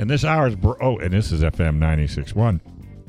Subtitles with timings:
[0.00, 2.62] And this hour is, bro- oh, and this is FM 961,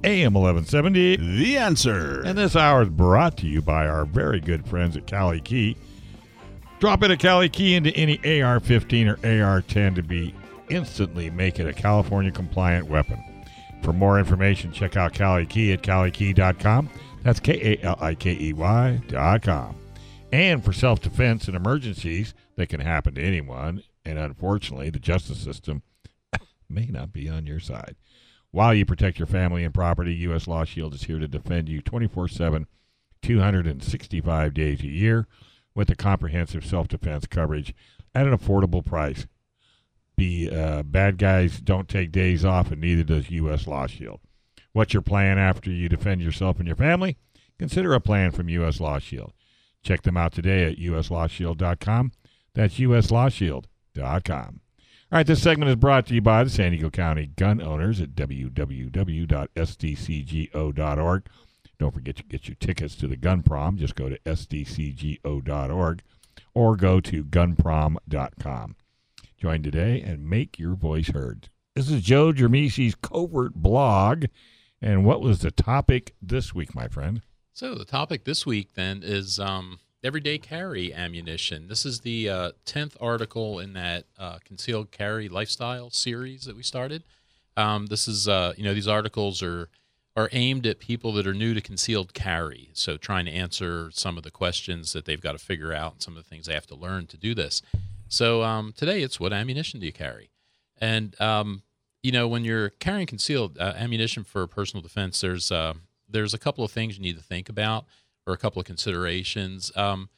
[0.04, 1.16] AM 1170.
[1.38, 2.22] The answer.
[2.26, 5.78] And this hour is brought to you by our very good friends at Kali Key.
[6.82, 10.36] Drop in a Kali Key into any AR 15 or AR 10 to be
[10.70, 13.24] instantly make it a California compliant weapon.
[13.84, 16.90] For more information, check out Kali Key at kalikey.com.
[17.24, 19.78] That's K A L I K E Y.com.
[20.34, 25.40] And for self defense and emergencies that can happen to anyone, and unfortunately, the justice
[25.40, 25.84] system
[26.74, 27.96] may not be on your side.
[28.52, 30.48] While you protect your family and property, U.S.
[30.48, 32.68] Law Shield is here to defend you 24 7,
[33.22, 35.28] 265 days a year
[35.74, 37.74] with a comprehensive self defense coverage
[38.14, 39.28] at an affordable price.
[40.18, 43.68] Be uh, bad guys don't take days off, and neither does U.S.
[43.68, 44.20] Law Shield.
[44.74, 47.18] What's your plan after you defend yourself and your family?
[47.58, 48.80] Consider a plan from U.S.
[48.80, 49.34] Law Shield.
[49.84, 52.12] Check them out today at uslawshield.com.
[52.54, 54.62] That's uslawshield.com.
[55.12, 58.00] All right, this segment is brought to you by the San Diego County gun owners
[58.00, 58.86] at www.sdcgo.org.
[61.78, 63.78] Don't forget to get your tickets to the gun prom.
[63.78, 66.02] Just go to sdcgo.org
[66.54, 68.76] or go to gunprom.com.
[69.38, 71.50] Join today and make your voice heard.
[71.76, 74.28] This is Joe Germisi's Covert Blog.
[74.82, 77.22] And what was the topic this week, my friend?
[77.52, 81.68] So the topic this week then is um, everyday carry ammunition.
[81.68, 86.64] This is the uh, tenth article in that uh, concealed carry lifestyle series that we
[86.64, 87.04] started.
[87.56, 89.70] Um, this is uh, you know these articles are
[90.16, 94.18] are aimed at people that are new to concealed carry, so trying to answer some
[94.18, 96.54] of the questions that they've got to figure out and some of the things they
[96.54, 97.62] have to learn to do this.
[98.08, 100.32] So um, today it's what ammunition do you carry,
[100.80, 101.64] and um,
[102.02, 105.74] you know when you're carrying concealed uh, ammunition for personal defense, there's uh,
[106.10, 107.86] there's a couple of things you need to think about
[108.26, 109.72] or a couple of considerations.
[109.76, 110.10] Um,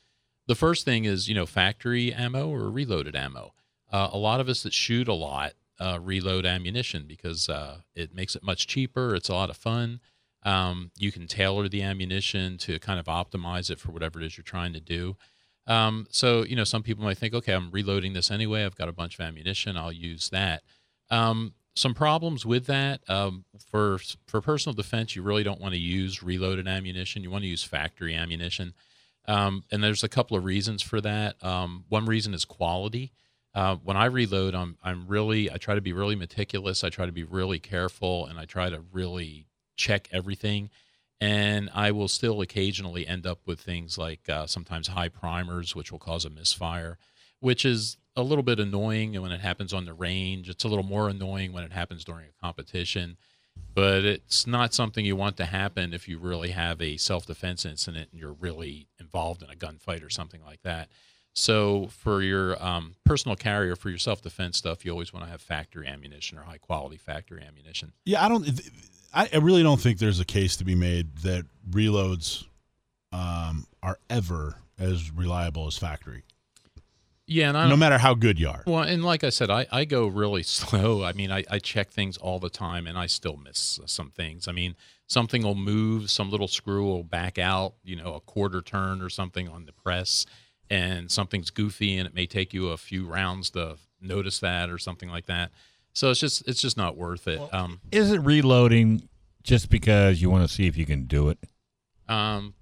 [0.47, 3.53] the first thing is, you know, factory ammo or reloaded ammo.
[3.91, 8.13] Uh, a lot of us that shoot a lot uh, reload ammunition because uh, it
[8.13, 9.15] makes it much cheaper.
[9.15, 9.99] It's a lot of fun.
[10.43, 14.37] Um, you can tailor the ammunition to kind of optimize it for whatever it is
[14.37, 15.15] you're trying to do.
[15.65, 18.65] Um, so, you know, some people might think, okay, I'm reloading this anyway.
[18.65, 19.77] I've got a bunch of ammunition.
[19.77, 20.63] I'll use that.
[21.09, 23.01] Um, some problems with that.
[23.09, 27.23] Um, for for personal defense you really don't want to use reloaded ammunition.
[27.23, 28.73] You want to use factory ammunition.
[29.27, 31.41] Um, and there's a couple of reasons for that.
[31.43, 33.11] Um, one reason is quality.
[33.55, 36.83] Uh, when i reload I'm, I'm really i try to be really meticulous.
[36.83, 40.69] I try to be really careful and i try to really check everything.
[41.21, 45.91] And i will still occasionally end up with things like uh, sometimes high primers which
[45.91, 46.97] will cause a misfire
[47.39, 50.49] which is a little bit annoying when it happens on the range.
[50.49, 53.17] It's a little more annoying when it happens during a competition,
[53.73, 57.65] but it's not something you want to happen if you really have a self defense
[57.65, 60.89] incident and you're really involved in a gunfight or something like that.
[61.35, 65.31] So for your um, personal carrier, for your self defense stuff, you always want to
[65.31, 67.93] have factory ammunition or high quality factory ammunition.
[68.05, 68.47] Yeah, I don't.
[69.15, 72.45] I really don't think there's a case to be made that reloads
[73.11, 76.23] um, are ever as reliable as factory.
[77.25, 78.63] Yeah, and I no matter how good you are.
[78.67, 81.03] Well, and like I said, I, I go really slow.
[81.03, 84.47] I mean, I, I check things all the time, and I still miss some things.
[84.47, 84.75] I mean,
[85.07, 89.09] something will move, some little screw will back out, you know, a quarter turn or
[89.09, 90.25] something on the press,
[90.69, 94.77] and something's goofy, and it may take you a few rounds to notice that or
[94.77, 95.51] something like that.
[95.93, 97.39] So it's just it's just not worth it.
[97.53, 99.07] Um, Is it reloading
[99.43, 101.37] just because you want to see if you can do it?
[102.09, 102.53] um,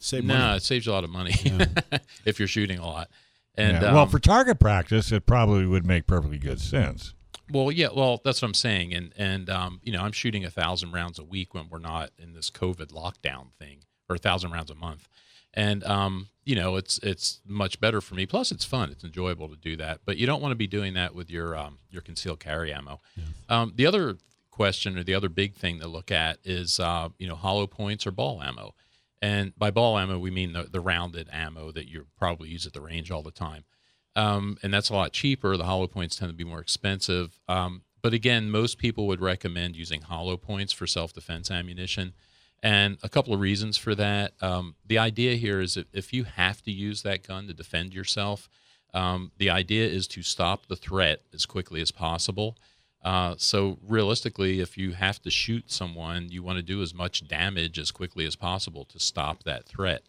[0.00, 0.56] Save no, money.
[0.56, 1.66] it saves you a lot of money Yeah.
[2.24, 3.08] if you're shooting a lot.
[3.56, 3.92] And Yeah.
[3.92, 7.14] well, um, for target practice, it probably would make perfectly good sense.
[7.50, 10.50] Well, yeah, well, that's what I'm saying, and and um, you know, I'm shooting a
[10.50, 14.52] thousand rounds a week when we're not in this COVID lockdown thing, or a thousand
[14.52, 15.08] rounds a month,
[15.52, 18.24] and um, you know, it's it's much better for me.
[18.24, 20.00] Plus, it's fun, it's enjoyable to do that.
[20.04, 23.00] But you don't want to be doing that with your um, your concealed carry ammo.
[23.48, 24.16] Um, the other
[24.52, 28.06] question, or the other big thing to look at, is uh, you know, hollow points
[28.06, 28.74] or ball ammo.
[29.22, 32.72] And by ball ammo, we mean the, the rounded ammo that you probably use at
[32.72, 33.64] the range all the time.
[34.16, 35.56] Um, and that's a lot cheaper.
[35.56, 37.38] The hollow points tend to be more expensive.
[37.48, 42.14] Um, but again, most people would recommend using hollow points for self defense ammunition.
[42.62, 44.32] And a couple of reasons for that.
[44.42, 48.48] Um, the idea here is if you have to use that gun to defend yourself,
[48.92, 52.56] um, the idea is to stop the threat as quickly as possible.
[53.02, 57.26] Uh, so realistically, if you have to shoot someone, you want to do as much
[57.26, 60.02] damage as quickly as possible to stop that threat.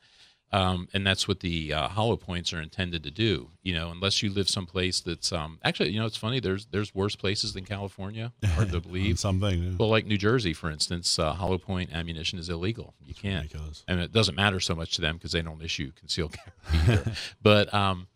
[0.53, 3.51] Um, and that's what the uh, hollow points are intended to do.
[3.63, 6.41] You know, unless you live someplace that's um, actually, you know, it's funny.
[6.41, 8.33] There's there's worse places than California.
[8.45, 9.17] Hard to believe.
[9.17, 9.63] something.
[9.63, 9.71] yeah.
[9.79, 12.95] Well, like New Jersey, for instance, uh, hollow point ammunition is illegal.
[13.05, 13.85] You can't, ridiculous.
[13.87, 17.11] and it doesn't matter so much to them because they don't issue concealed carry either.
[17.41, 18.07] but um,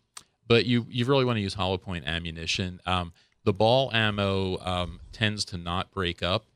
[0.46, 2.80] but you you really want to use hollow point ammunition.
[2.84, 3.14] Um,
[3.46, 6.46] the ball ammo um, tends to not break up.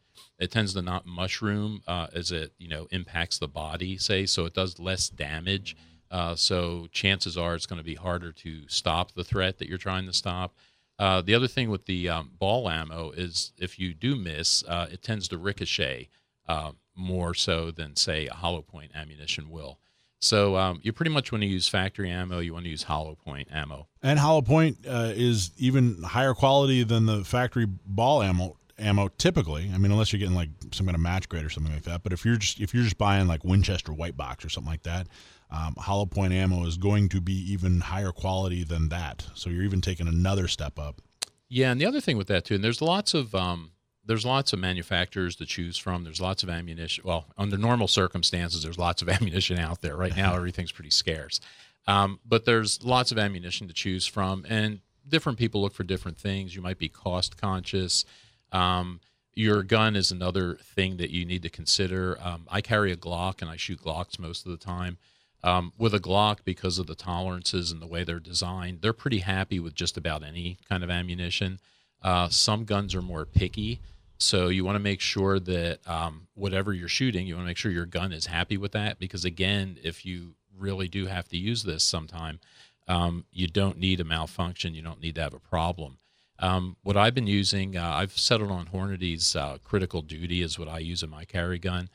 [0.41, 4.45] It tends to not mushroom uh, as it you know impacts the body, say, so
[4.45, 5.77] it does less damage.
[6.11, 9.79] Uh, so chances are it's going to be harder to stop the threat that you're
[9.79, 10.53] trying to stop.
[10.99, 14.89] Uh, the other thing with the um, ball ammo is if you do miss, uh,
[14.91, 16.09] it tends to ricochet
[16.49, 19.79] uh, more so than say a hollow point ammunition will.
[20.21, 22.39] So um, you pretty much want to use factory ammo.
[22.41, 23.89] You want to use hollow point ammo.
[24.03, 28.57] And hollow point uh, is even higher quality than the factory ball ammo.
[28.79, 31.73] Ammo typically, I mean, unless you're getting like some kind of match grade or something
[31.73, 32.03] like that.
[32.03, 34.85] But if you're just if you're just buying like Winchester white box or something like
[34.85, 35.07] that,
[35.51, 39.27] um, hollow point ammo is going to be even higher quality than that.
[39.35, 41.03] So you're even taking another step up.
[41.49, 43.73] Yeah, and the other thing with that too, and there's lots of um,
[44.11, 46.03] there's lots of manufacturers to choose from.
[46.03, 47.05] There's lots of ammunition.
[47.07, 49.97] Well, under normal circumstances, there's lots of ammunition out there.
[49.97, 51.41] Right now, everything's pretty scarce,
[51.87, 56.19] um, but there's lots of ammunition to choose from, and different people look for different
[56.19, 56.57] things.
[56.57, 58.05] You might be cost conscious.
[58.51, 58.99] Um,
[59.35, 62.19] your gun is another thing that you need to consider.
[62.21, 64.99] Um, I carry a Glock, and I shoot Glocks most of the time.
[65.45, 69.21] Um, with a Glock, because of the tolerances and the way they're designed, they're pretty
[69.21, 71.61] happy with just about any kind of ammunition.
[72.03, 73.81] Uh, some guns are more picky,
[74.21, 77.57] so you want to make sure that um, whatever you're shooting, you want to make
[77.57, 78.99] sure your gun is happy with that.
[78.99, 82.39] Because again, if you really do have to use this sometime,
[82.87, 84.75] um, you don't need a malfunction.
[84.75, 85.97] You don't need to have a problem.
[86.39, 90.69] Um, what I've been using, uh, I've settled on Hornady's uh, Critical Duty is what
[90.69, 91.89] I use in my carry gun.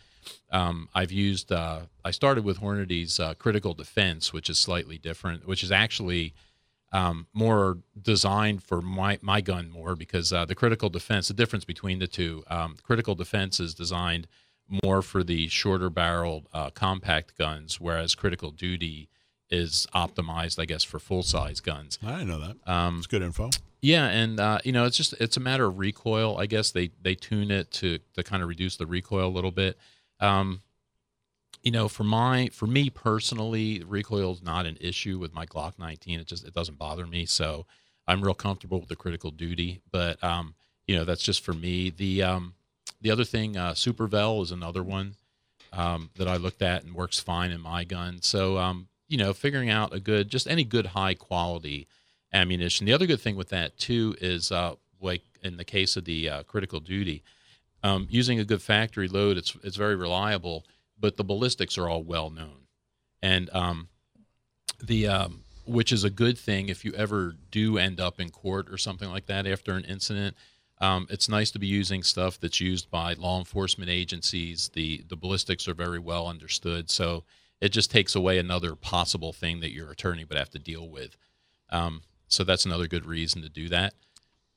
[0.51, 1.51] Um, I've used.
[1.51, 6.33] Uh, I started with Hornady's uh, Critical Defense, which is slightly different, which is actually
[6.91, 11.27] um, more designed for my my gun more because uh, the Critical Defense.
[11.27, 14.27] The difference between the two, um, Critical Defense is designed
[14.83, 19.09] more for the shorter barreled uh, compact guns, whereas Critical Duty
[19.49, 21.99] is optimized, I guess, for full size guns.
[22.03, 22.57] I didn't know that.
[22.71, 23.49] Um, It's good info.
[23.81, 26.37] yeah, and uh, you know, it's just it's a matter of recoil.
[26.37, 29.51] I guess they they tune it to to kind of reduce the recoil a little
[29.51, 29.77] bit.
[30.19, 30.61] Um,
[31.65, 35.73] you know, for my for me personally, recoil is not an issue with my Glock
[35.79, 36.19] 19.
[36.19, 37.65] It just it doesn't bother me, so
[38.07, 39.81] I'm real comfortable with the critical duty.
[39.91, 40.53] But um,
[40.87, 41.89] you know, that's just for me.
[41.89, 42.53] The um,
[43.01, 45.15] the other thing, uh, Supervel is another one
[45.73, 48.21] um, that I looked at and works fine in my gun.
[48.21, 51.87] So um, you know, figuring out a good, just any good high quality
[52.31, 52.85] ammunition.
[52.85, 56.29] The other good thing with that too is uh, like in the case of the
[56.29, 57.23] uh, critical duty,
[57.81, 60.63] um, using a good factory load, it's it's very reliable.
[60.99, 62.67] But the ballistics are all well known,
[63.21, 63.89] and um,
[64.83, 68.69] the um, which is a good thing if you ever do end up in court
[68.69, 70.35] or something like that after an incident.
[70.81, 74.69] Um, it's nice to be using stuff that's used by law enforcement agencies.
[74.73, 77.23] The the ballistics are very well understood, so
[77.61, 81.17] it just takes away another possible thing that your attorney would have to deal with.
[81.69, 83.93] Um, so that's another good reason to do that.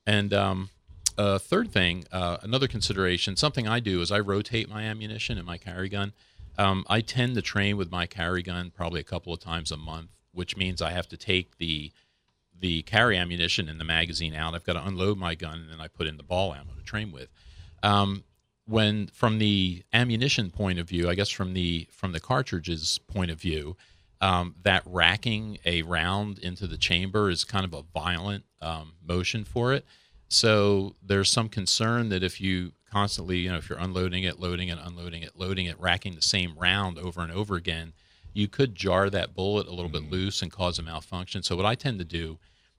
[0.07, 0.71] And um,
[1.17, 5.45] uh, third thing, uh, another consideration, something I do is I rotate my ammunition in
[5.45, 6.13] my carry gun.
[6.59, 9.77] Um, I tend to train with my carry gun probably a couple of times a
[9.77, 11.93] month, which means I have to take the
[12.61, 14.53] the carry ammunition and the magazine out.
[14.55, 16.83] I've got to unload my gun and then I put in the ball ammo to
[16.83, 17.29] train with.
[17.85, 18.25] Um,
[18.67, 23.31] when from the ammunition point of view, I guess from the from the cartridges point
[23.31, 23.77] of view,
[24.21, 29.45] um, that racking a round into the chamber is kind of a violent um, motion
[29.45, 29.85] for it.
[30.29, 34.69] So there's some concern that if you constantly, you know, if you're unloading it, loading
[34.69, 37.93] it, unloading it, loading it, racking the same round over and over again,
[38.33, 41.43] you could jar that bullet a little bit loose and cause a malfunction.
[41.43, 42.39] So what I tend to do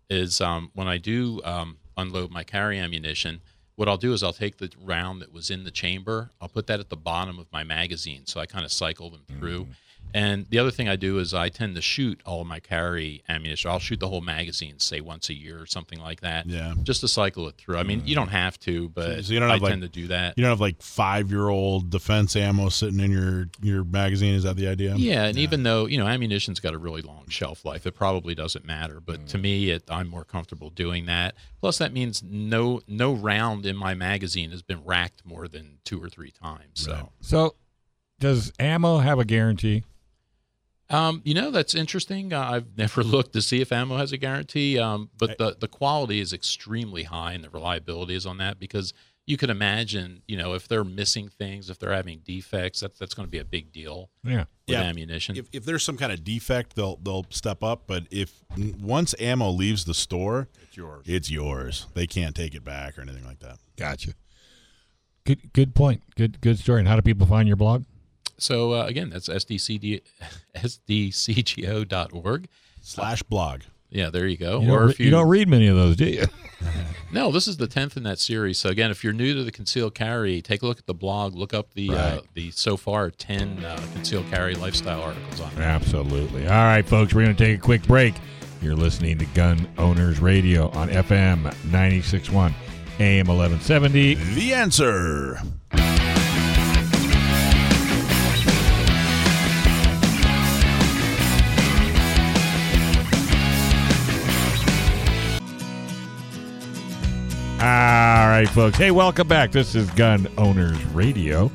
[0.10, 3.42] is um, when I do um, unload my carry ammunition,
[3.76, 6.68] what I'll do is I'll take the round that was in the chamber, I'll put
[6.68, 9.68] that at the bottom of my magazine, so I kind of cycle them through.
[10.14, 13.24] And the other thing I do is I tend to shoot all of my carry
[13.30, 13.70] ammunition.
[13.70, 16.48] I'll shoot the whole magazine, say once a year or something like that.
[16.48, 16.74] Yeah.
[16.84, 17.78] Just to cycle it through.
[17.78, 19.88] I mean, you don't have to, but So you don't have, I like- tend to
[19.88, 20.38] do that.
[20.38, 24.36] You don't have like five year old defense ammo sitting in your your magazine.
[24.36, 24.96] Is that the idea?
[24.96, 28.36] Yeah, and even though you know ammunition's got a really long shelf life, it probably
[28.36, 29.00] doesn't matter.
[29.00, 29.42] But to mm.
[29.42, 31.36] me, it, I'm more comfortable doing that.
[31.60, 36.02] Plus, that means no no round in my magazine has been racked more than two
[36.02, 36.72] or three times.
[36.74, 37.06] So Right.
[37.22, 37.56] So,
[38.20, 39.84] does ammo have a guarantee?
[40.90, 42.34] Um, you know, that's interesting.
[42.34, 45.68] Uh, I've never looked to see if ammo has a guarantee, um, but the, the
[45.68, 48.94] quality is extremely high and the reliability is on that because
[49.28, 53.14] you can imagine, you know, if they're missing things, if they're having defects, that's that's
[53.14, 54.40] going to be a big deal Yeah.
[54.40, 54.82] with Yeah.
[54.82, 55.38] ammunition.
[55.38, 57.84] If, if there's some kind of defect, they'll they'll step up.
[57.86, 58.34] But if
[58.82, 61.04] once ammo leaves the store, It's yours.
[61.06, 61.86] it's yours.
[61.94, 63.60] They can't take it back or anything like that.
[63.78, 64.14] Gotcha.
[65.26, 66.02] Good good point.
[66.16, 66.80] Good good story.
[66.80, 67.84] And how do people find your blog?
[68.40, 70.02] So uh, again, that's SDCD,
[70.56, 72.48] sdcgo.org.
[72.82, 73.62] Slash blog.
[73.90, 74.62] Yeah, there you go.
[74.62, 76.26] You or if you, don't read many of those, do you?
[77.12, 78.60] No, this is the tenth in that series.
[78.60, 81.34] So again, if you're new to the concealed carry, take a look at the blog.
[81.34, 85.64] Look up the uh, the so far ten uh, concealed carry lifestyle articles on there.
[85.64, 86.44] Absolutely.
[86.44, 88.14] All right, folks, we're going to take a quick break.
[88.62, 92.54] You're listening to Gun Owners Radio on FM 961
[93.00, 94.16] AM 1170.
[94.16, 95.40] The answer.
[107.80, 108.78] All right, folks.
[108.78, 109.54] Hey, welcome back.
[109.54, 111.50] This is Gun Owners Radio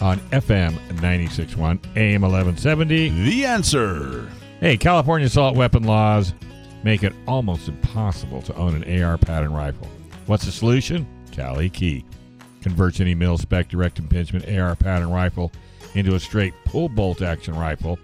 [0.00, 0.70] on FM
[1.02, 3.08] 961 AM 1170.
[3.08, 4.30] The answer.
[4.60, 6.32] Hey, California assault weapon laws
[6.84, 9.88] make it almost impossible to own an AR pattern rifle.
[10.26, 11.08] What's the solution?
[11.34, 12.04] Kali Key
[12.62, 15.50] converts any mil spec direct impingement AR pattern rifle
[15.96, 17.98] into a straight pull bolt action rifle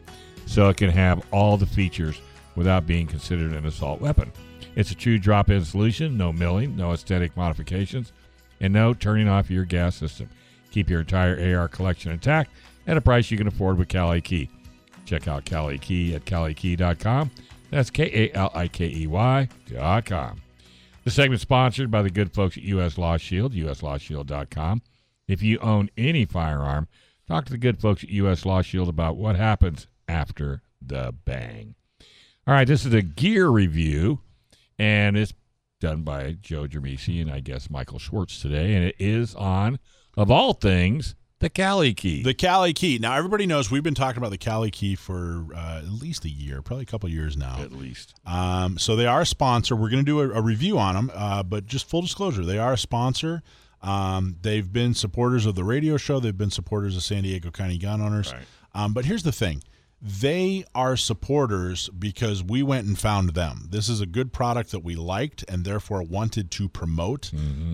[0.44, 2.20] so it can have all the features
[2.56, 4.32] without being considered an assault weapon.
[4.76, 8.12] It's a true drop in solution, no milling, no aesthetic modifications,
[8.60, 10.28] and no turning off your gas system.
[10.70, 12.52] Keep your entire AR collection intact
[12.86, 14.48] at a price you can afford with Kali Key.
[15.04, 17.30] Check out Kali Key at kalikey.com.
[17.70, 20.40] That's K A L I K E Y.com.
[21.04, 22.98] The segment sponsored by the good folks at U.S.
[22.98, 24.82] Law Shield, uslawshield.com.
[25.26, 26.88] If you own any firearm,
[27.26, 28.44] talk to the good folks at U.S.
[28.44, 31.74] Law Shield about what happens after the bang.
[32.46, 34.20] All right, this is a gear review,
[34.80, 35.34] and it's
[35.78, 39.78] done by Joe Germisi and I guess Michael Schwartz today, and it is on,
[40.16, 42.22] of all things, the Kali Key.
[42.22, 42.98] The Kali Key.
[42.98, 46.30] Now, everybody knows we've been talking about the Kali Key for uh, at least a
[46.30, 47.60] year, probably a couple of years now.
[47.60, 48.14] at least.
[48.26, 49.76] Um, so they are a sponsor.
[49.76, 52.58] We're going to do a, a review on them, uh, but just full disclosure, they
[52.58, 53.42] are a sponsor.
[53.82, 56.20] Um, they've been supporters of the radio show.
[56.20, 58.32] They've been supporters of San Diego County gun owners.
[58.32, 58.42] Right.
[58.74, 59.62] Um, but here's the thing.
[60.02, 63.66] They are supporters because we went and found them.
[63.68, 67.30] This is a good product that we liked and therefore wanted to promote.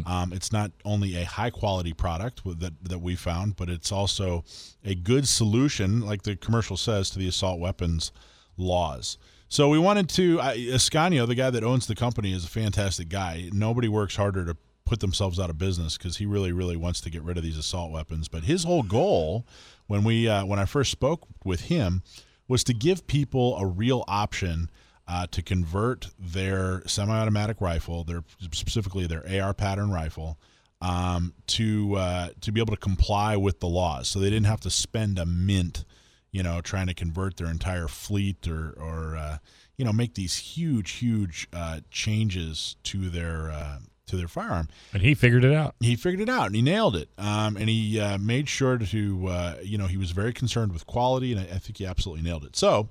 [0.07, 4.45] Um, it's not only a high quality product that that we found, but it's also
[4.85, 8.11] a good solution, like the commercial says, to the assault weapons
[8.57, 9.19] laws.
[9.49, 10.41] So we wanted to.
[10.41, 13.49] Uh, Ascanio, the guy that owns the company, is a fantastic guy.
[13.53, 17.11] Nobody works harder to put themselves out of business because he really, really wants to
[17.11, 18.29] get rid of these assault weapons.
[18.29, 19.47] But his whole goal,
[19.87, 22.03] when we uh, when I first spoke with him,
[22.49, 24.71] was to give people a real option
[25.09, 30.39] uh, to convert their semi-automatic rifle, their specifically their AR pattern rifle,
[30.81, 34.09] um, to uh, to be able to comply with the laws.
[34.09, 35.85] So they didn't have to spend a mint,
[36.33, 39.39] you know, trying to convert their entire fleet or or uh,
[39.77, 45.03] you know make these huge, huge uh, changes to their uh, to their firearm And
[45.03, 45.75] he figured it out.
[45.81, 47.09] he figured it out and he nailed it.
[47.19, 50.87] Um, and he uh, made sure to, uh, you know, he was very concerned with
[50.87, 52.57] quality, and I, I think he absolutely nailed it.
[52.57, 52.89] So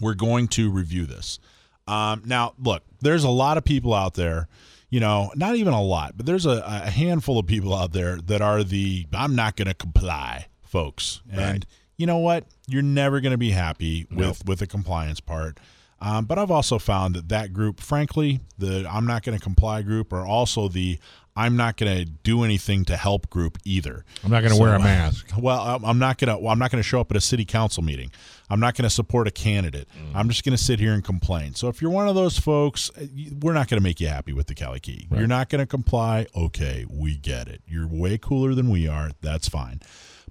[0.00, 1.38] we're going to review this.
[1.86, 4.48] Um, now, look, there's a lot of people out there,
[4.88, 8.16] you know, not even a lot, but there's a, a handful of people out there
[8.18, 11.20] that are the I'm not going to comply folks.
[11.30, 11.66] And
[11.96, 12.46] you know what?
[12.66, 15.58] You're never going to be happy with, with the compliance part.
[16.04, 19.80] Um, but I've also found that that group, frankly, the I'm not going to comply
[19.82, 20.98] group, are also the
[21.36, 24.04] I'm not going to do anything to help group either.
[24.22, 25.30] I'm not going to So- wear a mask.
[25.36, 26.40] Well, I'm- not going to.
[26.40, 28.10] Well, I'm not going to show up at a city council meeting.
[28.50, 29.88] I'm not going to support a candidate.
[30.14, 31.54] I'm just going to sit here and complain.
[31.54, 33.06] So if you're one of those folks, uh,
[33.40, 35.08] we're not going to make you happy with the Kali Key.
[35.10, 36.26] You're not going to comply.
[36.36, 37.62] Okay, we get it.
[37.66, 39.10] You're way cooler than we are.
[39.22, 39.80] That's fine.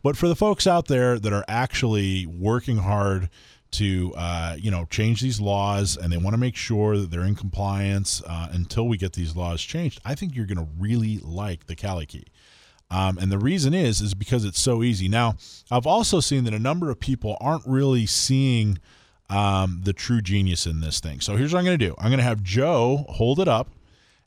[0.04, 3.30] But for the folks out there that are actually working hard
[3.74, 7.26] to uh, you know change these laws and they want to make sure that they're
[7.26, 11.20] in compliance uh, until we get these laws changed, I think you're going to really
[11.20, 12.26] like the Kali Key.
[12.90, 15.08] Um, and the reason is is because it's so easy.
[15.08, 15.36] Now,
[15.72, 18.78] I've also seen that a number of people aren't really seeing
[19.30, 21.20] um, the true genius in this thing.
[21.20, 21.96] So here's what I'm going to do.
[21.98, 23.72] I'm going to have Joe hold it up,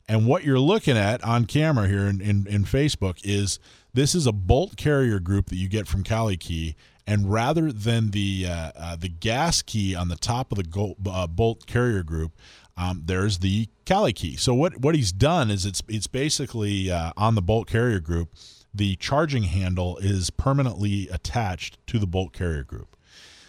[0.09, 3.59] and what you're looking at on camera here in, in, in Facebook is
[3.93, 6.75] this is a bolt carrier group that you get from Kali Key.
[7.07, 11.25] And rather than the uh, uh, the gas key on the top of the uh,
[11.25, 12.33] bolt carrier group,
[12.75, 14.35] um, there's the Kali key.
[14.35, 18.35] So what what he's done is it's it's basically uh, on the bolt carrier group,
[18.73, 22.97] the charging handle is permanently attached to the bolt carrier group.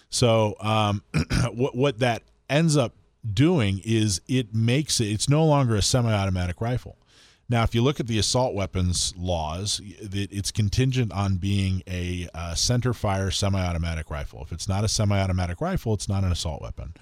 [0.08, 1.02] So um,
[1.52, 2.94] what what that ends up
[3.30, 6.96] doing is it makes it it's no longer a semi-automatic rifle.
[7.50, 12.55] Now, if you look at the assault weapons laws, it's contingent on being a uh,
[12.55, 14.43] center fire semi-automatic rifle.
[14.43, 16.93] If it's not a semi-automatic rifle, it's not an assault weapon.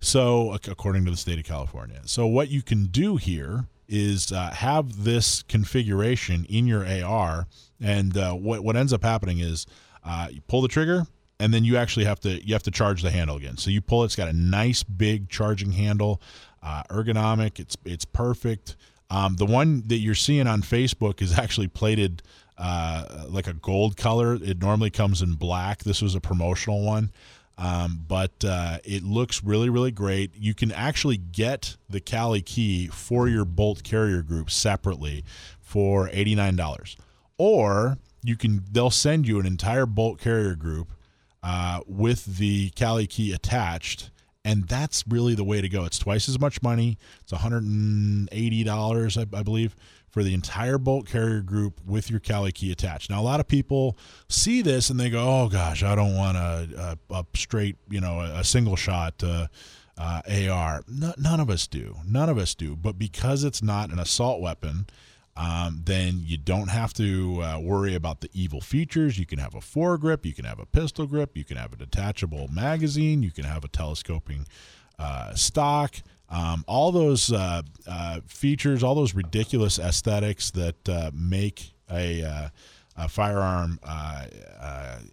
[0.00, 4.50] So, according to the state of California, so what you can do here is uh,
[4.50, 7.46] have this configuration in your AR,
[7.80, 9.66] and uh, what what ends up happening is
[10.04, 11.06] uh, you pull the trigger,
[11.38, 13.56] and then you actually have to you have to charge the handle again.
[13.56, 16.20] So you pull it; it's got a nice big charging handle,
[16.62, 17.60] uh, ergonomic.
[17.60, 18.76] It's it's perfect.
[19.12, 22.22] Um, the one that you're seeing on Facebook is actually plated
[22.56, 24.38] uh, like a gold color.
[24.42, 25.84] It normally comes in black.
[25.84, 27.10] This was a promotional one.
[27.58, 30.34] Um, but uh, it looks really, really great.
[30.34, 35.24] You can actually get the Kali key for your bolt carrier group separately
[35.60, 36.96] for $89.
[37.36, 40.90] Or you can they'll send you an entire bolt carrier group
[41.42, 44.10] uh, with the Kali key attached
[44.44, 45.84] and that's really the way to go.
[45.84, 46.98] It's twice as much money.
[47.22, 49.76] It's $180, I, I believe,
[50.10, 53.08] for the entire bolt carrier group with your Kali key attached.
[53.08, 53.96] Now, a lot of people
[54.28, 58.00] see this and they go, "Oh gosh, I don't want a, a, a straight, you
[58.00, 59.46] know, a, single shot." Uh,
[59.98, 60.82] uh, AR.
[60.88, 61.96] No, none of us do.
[62.06, 62.74] None of us do.
[62.74, 64.86] But because it's not an assault weapon,
[65.36, 69.18] um, then you don't have to uh, worry about the evil features.
[69.18, 71.76] You can have a foregrip, you can have a pistol grip, you can have a
[71.76, 74.46] detachable magazine, you can have a telescoping
[74.98, 75.96] uh, stock.
[76.28, 82.48] Um, all those uh, uh features, all those ridiculous aesthetics that uh, make a, uh,
[82.96, 83.78] a firearm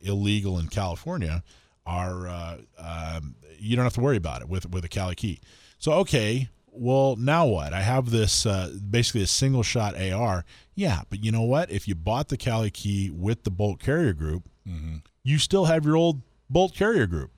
[0.02, 1.44] illegal in California
[1.86, 2.28] are
[2.78, 5.40] um, you don't have to worry about it with with a Kali key.
[5.78, 7.74] So okay, well, now what?
[7.74, 10.46] I have this uh, basically a single shot AR.
[10.76, 11.72] Yeah, but you know what?
[11.72, 14.98] If you bought the Kali key with the bolt carrier group, mm-hmm.
[15.24, 17.32] you still have your old bolt carrier group.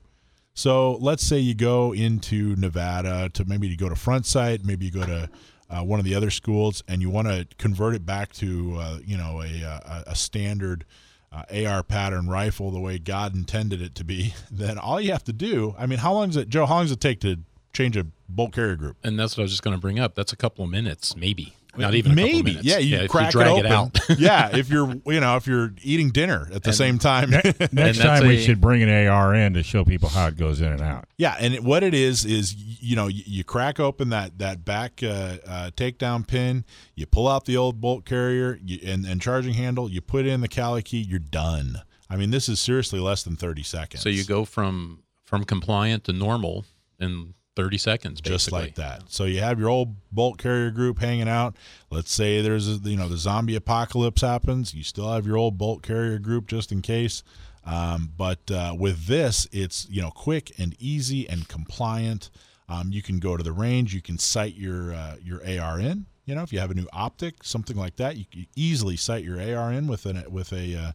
[0.54, 4.86] So let's say you go into Nevada to maybe you go to Front Sight, maybe
[4.86, 5.30] you go to
[5.70, 8.98] uh, one of the other schools, and you want to convert it back to uh,
[9.04, 10.84] you know a, a, a standard
[11.32, 14.34] uh, AR pattern rifle the way God intended it to be.
[14.50, 16.66] Then all you have to do, I mean, how long does it, Joe?
[16.66, 17.38] How long does it take to
[17.72, 18.96] change a bolt carrier group?
[19.02, 20.14] And that's what I was just going to bring up.
[20.14, 21.54] That's a couple of minutes, maybe.
[21.76, 22.58] Not even maybe.
[22.60, 23.66] Yeah, you yeah, crack you it open.
[23.66, 23.98] It out.
[24.18, 27.30] yeah, if you're you know if you're eating dinner at the and same time.
[27.72, 30.60] next time a, we should bring an AR in to show people how it goes
[30.60, 31.06] in and out.
[31.16, 35.02] Yeah, and what it is is you know you, you crack open that that back
[35.02, 39.54] uh, uh, takedown pin, you pull out the old bolt carrier you, and and charging
[39.54, 41.80] handle, you put in the Kali key, you're done.
[42.10, 44.02] I mean, this is seriously less than thirty seconds.
[44.02, 46.66] So you go from from compliant to normal
[47.00, 48.34] in 30 seconds basically.
[48.34, 49.02] just like that.
[49.08, 51.56] So you have your old bolt carrier group hanging out.
[51.90, 54.74] Let's say there's a, you know the zombie apocalypse happens.
[54.74, 57.22] You still have your old bolt carrier group just in case.
[57.64, 62.30] Um, but uh, with this it's you know quick and easy and compliant.
[62.68, 63.92] Um, you can go to the range.
[63.92, 66.06] You can sight your uh, your ar in.
[66.24, 69.24] You know if you have a new optic something like that you can easily sight
[69.24, 70.92] your ar in with an with a uh,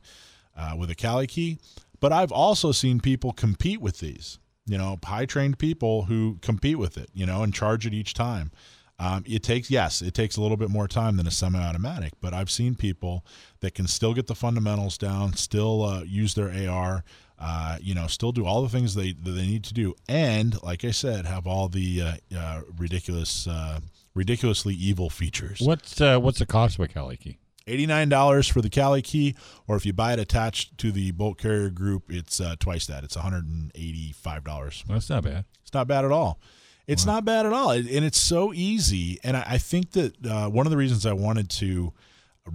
[0.57, 1.59] uh, with a kali key.
[1.99, 6.77] But i've also seen people compete with these you know, high trained people who compete
[6.77, 8.51] with it, you know, and charge it each time.
[8.99, 12.13] Um, it takes, yes, it takes a little bit more time than a semi automatic,
[12.19, 13.23] but I've seen people
[13.59, 17.03] that can still get the fundamentals down, still uh, use their AR,
[17.39, 19.93] uh, you know, still do all the things they, that they need to do.
[20.09, 23.81] And like I said, have all the uh, uh ridiculous, uh,
[24.15, 25.61] ridiculously evil features.
[25.61, 27.37] What's, uh, what's the cost of a Kali key?
[27.67, 29.35] $89 for the Kali key,
[29.67, 33.03] or if you buy it attached to the bolt carrier group, it's uh, twice that.
[33.03, 34.83] It's $185.
[34.87, 35.45] That's not bad.
[35.61, 36.39] It's not bad at all.
[36.87, 37.15] It's wow.
[37.15, 37.71] not bad at all.
[37.71, 39.19] And it's so easy.
[39.23, 41.93] And I, think that uh, one of the reasons I wanted to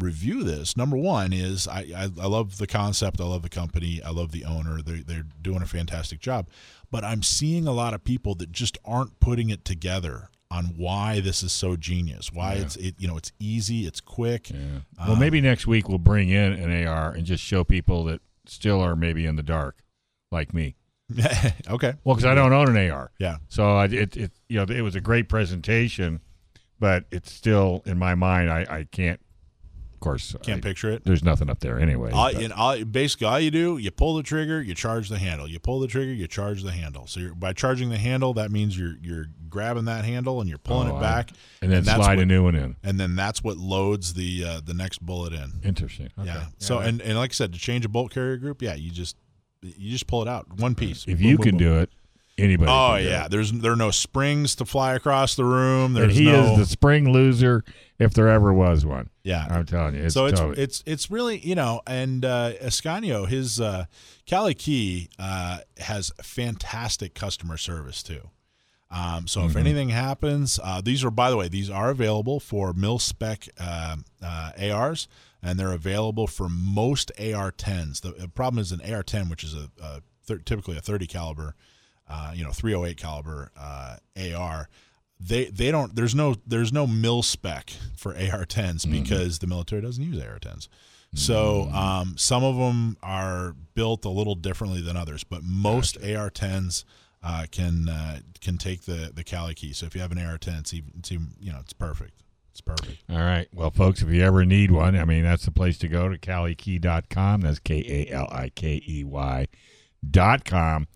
[0.01, 3.21] review this, number one, is I, I, I, love the concept.
[3.21, 4.03] I love the company.
[4.03, 4.81] I love the owner.
[4.81, 6.49] They're, they're doing a fantastic job.
[6.91, 11.21] But I'm seeing a lot of people that just aren't putting it together on why
[11.21, 12.31] this is so genius.
[12.31, 12.61] Why yeah.
[12.61, 14.51] it's it you know it's easy, it's quick.
[14.51, 14.59] Yeah.
[14.99, 18.21] well, um, maybe next week we'll bring in an AR and just show people that
[18.47, 19.83] still are maybe in the dark,
[20.31, 20.77] like me.
[21.71, 21.95] okay.
[22.05, 23.13] Well, because I don't own an AR.
[23.19, 23.39] Yeah.
[23.49, 26.21] So I, it it you know it was a great presentation,
[26.79, 29.21] but it's still in my mind I I can't
[30.03, 31.05] course, can't I, picture it.
[31.05, 32.11] There's nothing up there anyway.
[32.13, 35.49] All, and all, basically, all you do, you pull the trigger, you charge the handle.
[35.49, 37.07] You pull the trigger, you charge the handle.
[37.07, 40.91] So by charging the handle, that means you're you're grabbing that handle and you're pulling
[40.91, 43.17] oh, it back, I, and then and slide what, a new one in, and then
[43.17, 45.53] that's what loads the uh, the next bullet in.
[45.65, 46.11] Interesting.
[46.19, 46.29] Okay.
[46.29, 46.47] Yeah.
[46.59, 49.17] So and and like I said, to change a bolt carrier group, yeah, you just
[49.63, 51.07] you just pull it out one piece.
[51.07, 51.59] If boom, you boom, can boom.
[51.59, 51.91] do it,
[52.39, 52.71] anybody.
[52.71, 55.97] Oh yeah, there's there are no springs to fly across the room.
[55.97, 57.65] and he no is the spring loser
[57.99, 59.11] if there ever was one.
[59.23, 59.47] yeah.
[59.51, 60.03] I'm telling you.
[60.05, 63.85] It's so it's it's it's really you know, and uh, Escanio, his uh,
[64.29, 68.31] Kali Key uh, has fantastic customer service too.
[68.91, 69.51] Um, so Mm-hmm.
[69.51, 73.49] if anything happens, uh, these are by the way, these are available for mil spec
[73.59, 75.09] uh, uh, ARs,
[75.43, 78.03] and they're available for most AR10s.
[78.03, 80.03] The, the problem is an AR10, which is a, a
[80.45, 81.55] typically a 30 caliber,
[82.09, 83.97] uh, you know, 308 caliber uh,
[84.35, 84.69] AR.
[85.21, 85.95] They they don't.
[85.95, 90.69] There's no there's no mil spec for AR10s because the military doesn't use AR10s.
[91.15, 96.85] So um, some of them are built a little differently than others, but most AR10s
[97.23, 99.73] uh, can uh, can take the the Kali key.
[99.73, 102.23] So if you have an AR10, it's even, it's even you know it's perfect.
[102.51, 103.03] It's perfect.
[103.09, 103.49] All right.
[103.55, 106.19] Well, folks, if you ever need one, I mean, that's the place to go to
[106.19, 107.41] kalikey.com.
[107.43, 109.47] That's K A L I K E Y
[110.11, 110.87] dot com.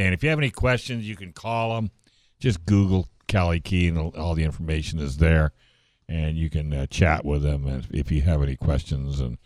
[0.00, 1.90] And if you have any questions, you can call them.
[2.38, 5.52] Just Google Kali Key, and all- the information is there.
[6.08, 9.38] And you can uh, chat with them if, if you have any questions, and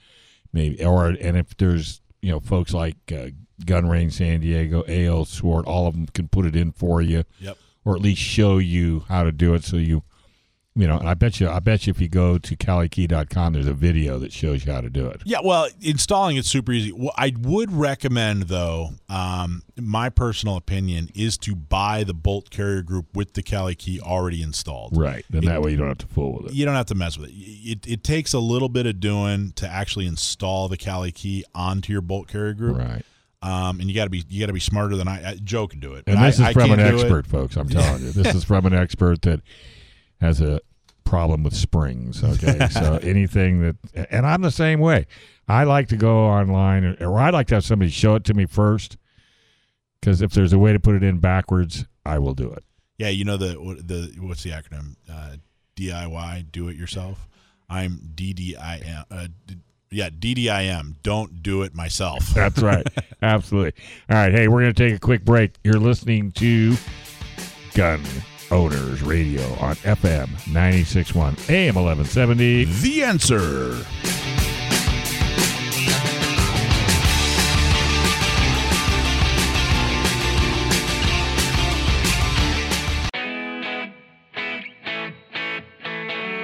[0.53, 3.27] maybe or and if there's you know folks like uh,
[3.67, 7.25] Gun Range San Diego, AO Sword, all of them can put it in for you
[7.41, 7.59] Yep.
[7.85, 10.05] or at least show you how to do it so you
[10.77, 13.67] you know and i bet you i bet you if you go to kalikey.com there's
[13.69, 16.93] a video that shows you how to do it Yeah, well, installing it's super easy.
[17.17, 23.07] I would recommend, though, um, my personal opinion is to buy the bolt carrier group
[23.15, 24.97] with the Kali key already installed.
[24.97, 26.95] right then that way you don't have to fool with it You don't have to
[26.95, 27.35] mess with it.
[27.37, 31.93] It, it takes a little bit of doing to actually install the Kali key onto
[31.93, 32.77] your bolt carrier group.
[32.79, 33.03] right
[33.43, 35.31] Um, and you got to be you got to be smarter than I.
[35.31, 37.03] I Joe can do it, and this I is from an can't do it.
[37.05, 39.41] expert folks i'm telling you this is from an expert that
[40.25, 40.61] has a
[41.05, 45.07] problem with springs okay so anything that and i'm the same way
[45.49, 48.33] i like to go online or, or i like to have somebody show it to
[48.35, 48.97] me first
[50.01, 52.65] because if there's a way to put it in backwards i will do it
[52.99, 53.49] Yeah, you know the
[53.85, 54.97] the what's the acronym?
[55.11, 55.37] Uh,
[55.77, 57.27] DIY, do it yourself.
[57.69, 59.05] I'm DDIM.
[59.11, 59.57] Uh, d-
[59.91, 60.95] yeah, DDIM.
[61.03, 62.29] Don't do it myself.
[62.35, 62.87] That's right.
[63.23, 63.73] Absolutely.
[64.09, 64.33] All right.
[64.33, 65.57] Hey, we're going to take a quick break.
[65.65, 66.77] You're listening to
[67.75, 68.01] Gun
[68.51, 72.65] Owners Radio on FM 961 AM 1170.
[72.65, 73.85] the answer.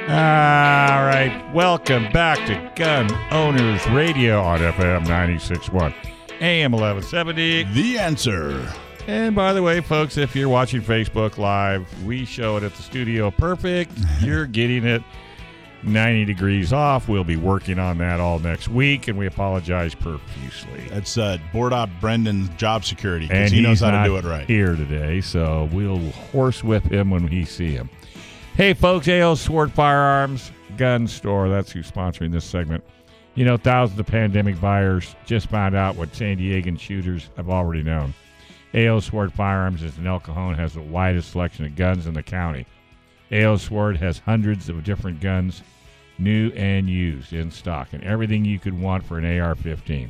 [0.08, 1.50] All right.
[1.54, 5.94] Welcome back to Gun Owners Radio on FM 961
[6.40, 7.64] AM 1170.
[7.74, 8.72] The answer.
[9.06, 12.82] And by the way, folks, if you're watching Facebook Live, we show it at the
[12.82, 13.92] studio perfect.
[14.20, 15.02] You're getting it
[15.82, 17.08] 90 degrees off.
[17.08, 20.86] We'll be working on that all next week, and we apologize profusely.
[20.90, 24.46] That's uh, board op Brendan's job security because he knows how to do it right.
[24.46, 25.98] here today, so we'll
[26.32, 27.88] horsewhip him when we see him.
[28.54, 31.48] Hey, folks, AO Sword Firearms Gun Store.
[31.48, 32.84] That's who's sponsoring this segment.
[33.34, 37.82] You know, thousands of pandemic buyers just found out what San Diegan shooters have already
[37.82, 38.12] known.
[38.72, 42.22] AO Sword Firearms is in El Cajon has the widest selection of guns in the
[42.22, 42.66] county.
[43.32, 45.62] AO Sword has hundreds of different guns,
[46.18, 50.08] new and used, in stock, and everything you could want for an AR 15.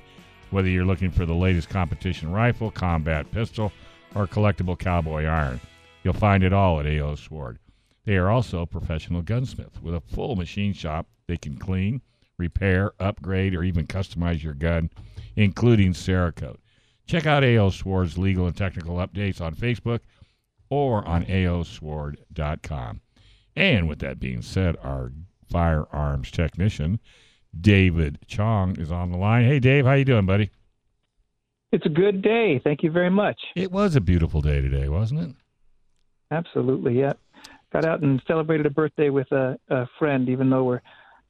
[0.51, 3.73] Whether you're looking for the latest competition rifle, combat pistol,
[4.15, 5.59] or collectible cowboy iron,
[6.03, 7.59] you'll find it all at AO Sword.
[8.05, 11.07] They are also a professional gunsmiths with a full machine shop.
[11.29, 12.03] They can clean,
[12.37, 14.91] repair, upgrade, or even customize your gun,
[15.35, 16.59] including Cerakote.
[17.11, 19.99] Check out AO Sword's legal and technical updates on Facebook
[20.69, 23.01] or on aosword.com.
[23.57, 25.11] And with that being said, our
[25.51, 27.01] firearms technician,
[27.61, 29.45] David Chong, is on the line.
[29.45, 30.51] Hey, Dave, how you doing, buddy?
[31.73, 32.61] It's a good day.
[32.63, 33.41] Thank you very much.
[33.57, 35.35] It was a beautiful day today, wasn't it?
[36.31, 37.15] Absolutely, yeah.
[37.73, 40.83] Got out and celebrated a birthday with a, a friend, even though we're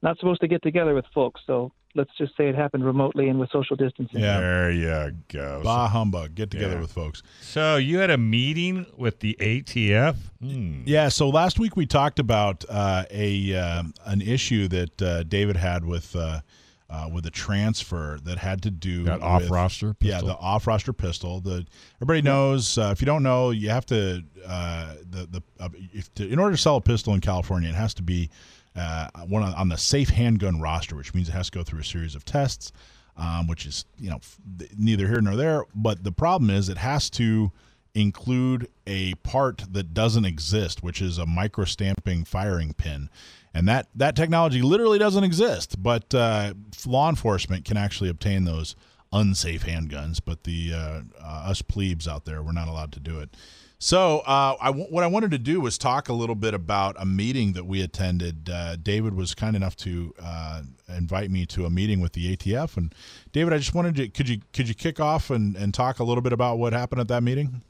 [0.03, 1.41] not supposed to get together with folks.
[1.47, 4.19] So let's just say it happened remotely and with social distancing.
[4.19, 4.39] Yeah.
[4.39, 5.61] There you go.
[5.63, 6.35] Bah humbug.
[6.35, 6.81] Get together Yeah.
[6.81, 7.21] with folks.
[7.41, 10.15] So you had a meeting with the ATF?
[10.41, 10.83] Hmm.
[10.85, 11.09] Yeah.
[11.09, 15.85] So last week we talked about uh, a um, an issue that uh, David had
[15.85, 16.41] with uh,
[16.89, 19.95] uh, with a transfer that had to do That with- off roster?
[20.01, 21.39] Yeah, the off roster pistol.
[21.39, 21.65] The
[22.01, 22.77] everybody knows.
[22.77, 26.37] Uh, if you don't know, you have to uh, the the uh, if to, in
[26.39, 28.29] order to sell a pistol in California, it has to be
[28.75, 31.79] uh, one on, on the safe handgun roster, which means it has to go through
[31.81, 32.71] a series of tests,
[33.17, 34.39] um, which is you know f-
[34.77, 35.65] neither here nor there.
[35.75, 37.51] But the problem is it has to
[37.93, 43.09] include a part that doesn't exist, which is a micro stamping firing pin.
[43.53, 46.53] And that, that technology literally doesn't exist, but uh,
[46.85, 48.75] law enforcement can actually obtain those
[49.11, 53.19] unsafe handguns, but the uh, uh, us plebes out there were not allowed to do
[53.19, 53.35] it.
[53.83, 56.95] So, uh, I w- what I wanted to do was talk a little bit about
[56.99, 58.47] a meeting that we attended.
[58.47, 62.77] Uh, David was kind enough to uh, invite me to a meeting with the ATF,
[62.77, 62.93] and
[63.31, 66.03] David, I just wanted to could you could you kick off and, and talk a
[66.03, 67.63] little bit about what happened at that meeting?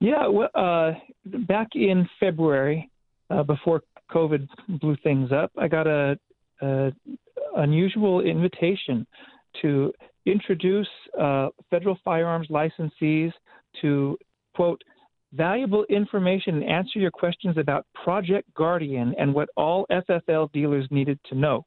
[0.00, 0.92] Yeah, well, uh,
[1.46, 2.90] back in February,
[3.28, 4.48] uh, before COVID
[4.80, 6.18] blew things up, I got a,
[6.62, 6.90] a
[7.54, 9.06] unusual invitation
[9.60, 9.92] to
[10.24, 10.88] introduce
[11.20, 13.32] uh, federal firearms licensees
[13.82, 14.16] to
[14.54, 14.80] quote
[15.32, 21.18] valuable information and answer your questions about Project Guardian and what all FFL dealers needed
[21.28, 21.64] to know.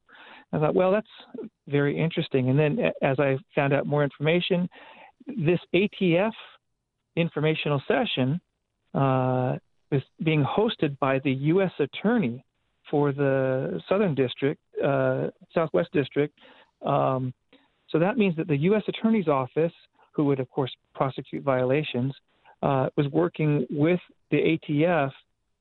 [0.54, 2.50] I thought, well, that's very interesting.
[2.50, 4.67] And then as I found out more information,
[5.28, 6.32] this ATF
[7.15, 8.41] informational session
[8.93, 9.58] uh,
[9.91, 11.71] is being hosted by the U.S.
[11.80, 12.43] Attorney
[12.89, 16.38] for the Southern District, uh, Southwest District.
[16.86, 17.34] Um,
[17.89, 18.84] so that means that the U.S.
[18.88, 19.74] Attorney's Office,
[20.13, 22.13] who would, of course, prosecute violations,
[22.62, 25.12] uh, was working with the ATF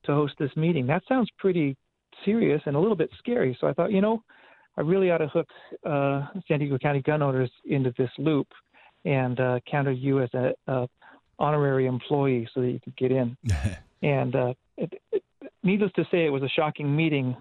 [0.04, 0.86] to host this meeting.
[0.86, 1.76] That sounds pretty
[2.24, 3.56] serious and a little bit scary.
[3.60, 4.22] So I thought, you know,
[4.76, 5.48] I really ought to hook
[5.84, 8.48] uh, San Diego County gun owners into this loop
[9.04, 10.88] and uh, counter you as a, a,
[11.38, 13.34] honorary employee so that you could get in.
[14.02, 15.19] and uh, it, it,
[15.62, 17.36] needless to say, it was a shocking meeting,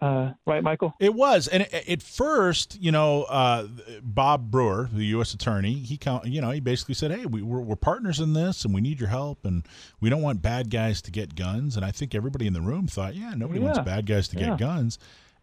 [0.00, 0.94] uh, right, Michael?
[1.00, 3.66] It was, and at first, you know, uh,
[4.02, 5.34] Bob Brewer, the U.S.
[5.34, 8.74] attorney, he, you know, he basically said, "Hey, we, we're, we're partners in this, and
[8.74, 9.66] we need your help, and
[10.00, 12.86] we don't want bad guys to get guns." And I think everybody in the room
[12.86, 13.66] thought, "Yeah, nobody yeah.
[13.66, 14.50] wants bad guys to yeah.
[14.50, 14.98] get guns."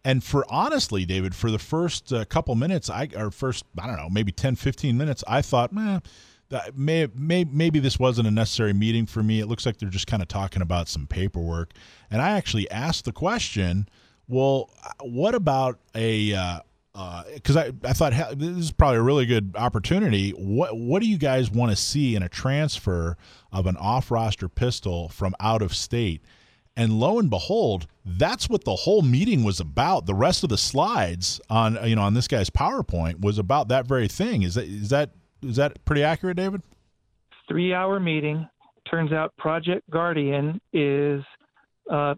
[0.05, 3.95] And for honestly, David, for the first uh, couple minutes, I or first, I don't
[3.95, 6.01] know, maybe 10, 15 minutes, I thought, man
[6.75, 9.39] may, may, maybe this wasn't a necessary meeting for me.
[9.39, 11.71] It looks like they're just kind of talking about some paperwork.
[12.11, 13.87] And I actually asked the question,
[14.27, 14.69] well,
[15.01, 16.61] what about a
[16.93, 20.31] because uh, uh, I, I thought this is probably a really good opportunity.
[20.31, 23.17] What what do you guys want to see in a transfer
[23.51, 26.21] of an off roster pistol from out of state?
[26.75, 30.05] And lo and behold, that's what the whole meeting was about.
[30.05, 33.87] The rest of the slides on you know on this guy's PowerPoint was about that
[33.87, 34.43] very thing.
[34.43, 35.11] Is that is that
[35.43, 36.61] is that pretty accurate, David?
[37.47, 38.47] Three hour meeting.
[38.89, 41.23] Turns out Project Guardian is
[41.89, 42.15] uh,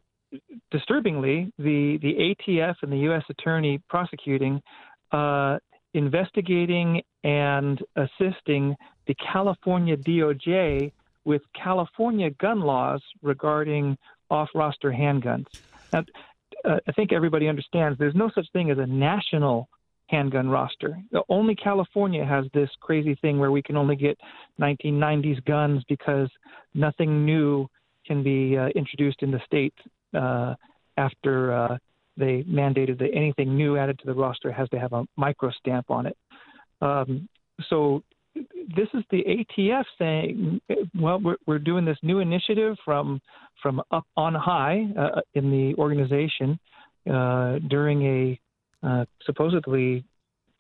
[0.71, 3.23] disturbingly the, the ATF and the U.S.
[3.29, 4.61] Attorney prosecuting,
[5.11, 5.57] uh,
[5.93, 8.75] investigating and assisting
[9.07, 10.91] the California DOJ
[11.23, 13.97] with California gun laws regarding
[14.29, 15.45] off roster handguns.
[15.93, 16.03] Now,
[16.63, 19.69] uh, I think everybody understands there's no such thing as a national
[20.07, 20.97] handgun roster.
[21.11, 24.17] The Only California has this crazy thing where we can only get
[24.59, 26.29] 1990s guns because
[26.73, 27.67] nothing new
[28.05, 29.73] can be uh, introduced in the state
[30.13, 30.53] uh,
[30.97, 31.77] after uh,
[32.17, 35.89] they mandated that anything new added to the roster has to have a micro stamp
[35.89, 36.17] on it.
[36.81, 37.27] Um,
[37.69, 38.03] so
[38.75, 40.61] this is the ATF saying,
[40.99, 43.21] well, we're, we're doing this new initiative from
[43.61, 46.59] from up on high uh, in the organization
[47.09, 48.39] uh, during a
[48.85, 50.05] uh, supposedly,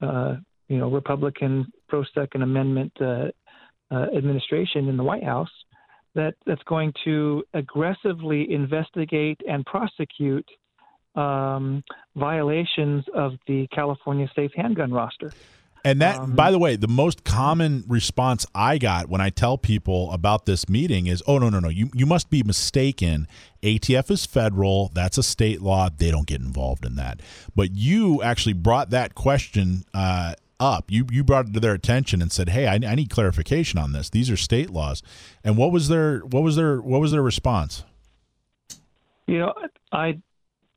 [0.01, 0.35] uh,
[0.67, 3.27] you know, Republican pro Second Amendment uh,
[3.91, 5.51] uh, administration in the White House
[6.15, 10.47] that that's going to aggressively investigate and prosecute
[11.15, 11.83] um,
[12.15, 15.31] violations of the California safe handgun roster.
[15.85, 19.57] And that, um, by the way, the most common response I got when I tell
[19.57, 21.69] people about this meeting is, "Oh no, no, no!
[21.69, 23.27] You you must be mistaken.
[23.61, 24.89] ATF is federal.
[24.95, 25.89] That's a state law.
[25.95, 27.21] They don't get involved in that."
[27.55, 30.91] But you actually brought that question uh, up.
[30.91, 33.91] You you brought it to their attention and said, "Hey, I, I need clarification on
[33.91, 34.09] this.
[34.09, 35.03] These are state laws."
[35.43, 37.83] And what was their what was their what was their response?
[39.27, 39.53] You know,
[39.91, 40.19] I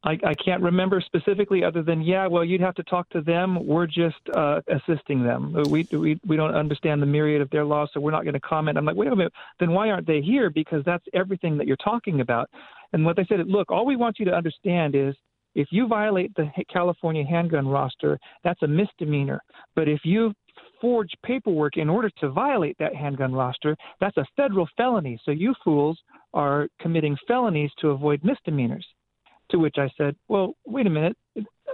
[0.04, 3.66] I, I can't remember specifically, other than yeah, well, you'd have to talk to them.
[3.66, 5.52] We're just uh, assisting them.
[5.70, 8.40] We, we we don't understand the myriad of their laws, so we're not going to
[8.40, 8.78] comment.
[8.78, 10.50] I'm like, wait a minute, then why aren't they here?
[10.50, 12.48] Because that's everything that you're talking about.
[12.92, 15.16] And what they said, look, all we want you to understand is
[15.56, 19.40] if you violate the California handgun roster, that's a misdemeanor.
[19.74, 20.32] But if you
[20.80, 25.18] forge paperwork in order to violate that handgun roster, that's a federal felony.
[25.24, 25.98] So you fools
[26.34, 28.86] are committing felonies to avoid misdemeanors.
[29.50, 31.16] To which I said, "Well, wait a minute.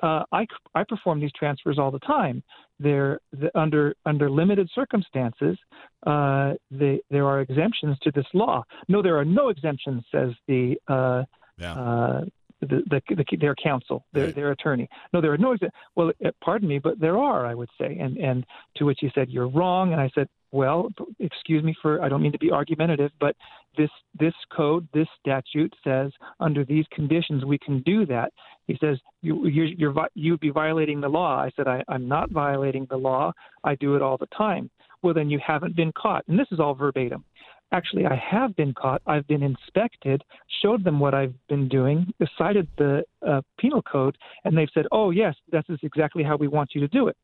[0.02, 2.42] Uh, I I perform these transfers all the time.
[2.78, 5.56] They're the, under under limited circumstances.
[6.06, 8.64] Uh, they, there are exemptions to this law.
[8.88, 11.24] No, there are no exemptions," says the uh,
[11.58, 12.24] yeah.
[12.64, 14.88] The, the, the their counsel, their their attorney.
[15.12, 15.56] No, there are no.
[15.96, 17.46] Well, uh, pardon me, but there are.
[17.46, 18.44] I would say, and and
[18.76, 22.02] to which he said, "You're wrong." And I said, "Well, excuse me for.
[22.02, 23.36] I don't mean to be argumentative, but
[23.76, 28.32] this this code, this statute says under these conditions we can do that."
[28.66, 32.30] He says, "You you're, you're you'd be violating the law." I said, I, "I'm not
[32.30, 33.32] violating the law.
[33.62, 34.70] I do it all the time."
[35.02, 37.24] Well, then you haven't been caught, and this is all verbatim
[37.72, 39.02] actually I have been caught.
[39.06, 40.22] I've been inspected,
[40.62, 45.10] showed them what I've been doing, cited the uh, penal code, and they've said, "Oh
[45.10, 47.16] yes, this is exactly how we want you to do it."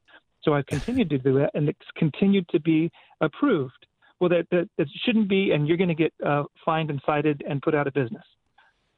[0.42, 3.86] So I've continued to do that, and it's continued to be approved.
[4.20, 7.42] Well, that that, that shouldn't be, and you're going to get uh, fined and cited
[7.48, 8.24] and put out of business.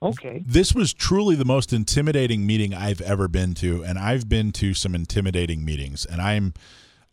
[0.03, 0.43] Okay.
[0.45, 4.75] This was truly the most intimidating meeting I've ever been to, and I've been to
[4.75, 6.55] some intimidating meetings, and I'm.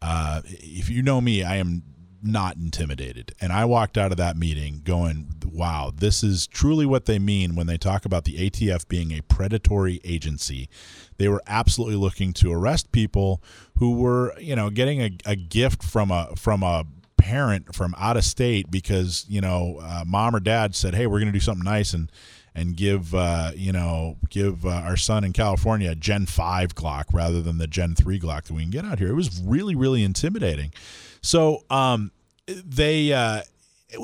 [0.01, 1.83] Uh, if you know me, I am
[2.21, 3.33] not intimidated.
[3.41, 7.55] And I walked out of that meeting going, wow, this is truly what they mean
[7.55, 10.69] when they talk about the ATF being a predatory agency.
[11.17, 13.41] They were absolutely looking to arrest people
[13.77, 16.85] who were, you know, getting a, a gift from a from a
[17.17, 21.19] parent from out of state because, you know, uh, mom or dad said, hey, we're
[21.19, 22.11] going to do something nice and
[22.55, 27.05] and give uh, you know give uh, our son in California a Gen five Glock
[27.13, 29.09] rather than the Gen three Glock that we can get out here.
[29.09, 30.73] It was really really intimidating.
[31.21, 32.11] So um,
[32.47, 33.41] they uh,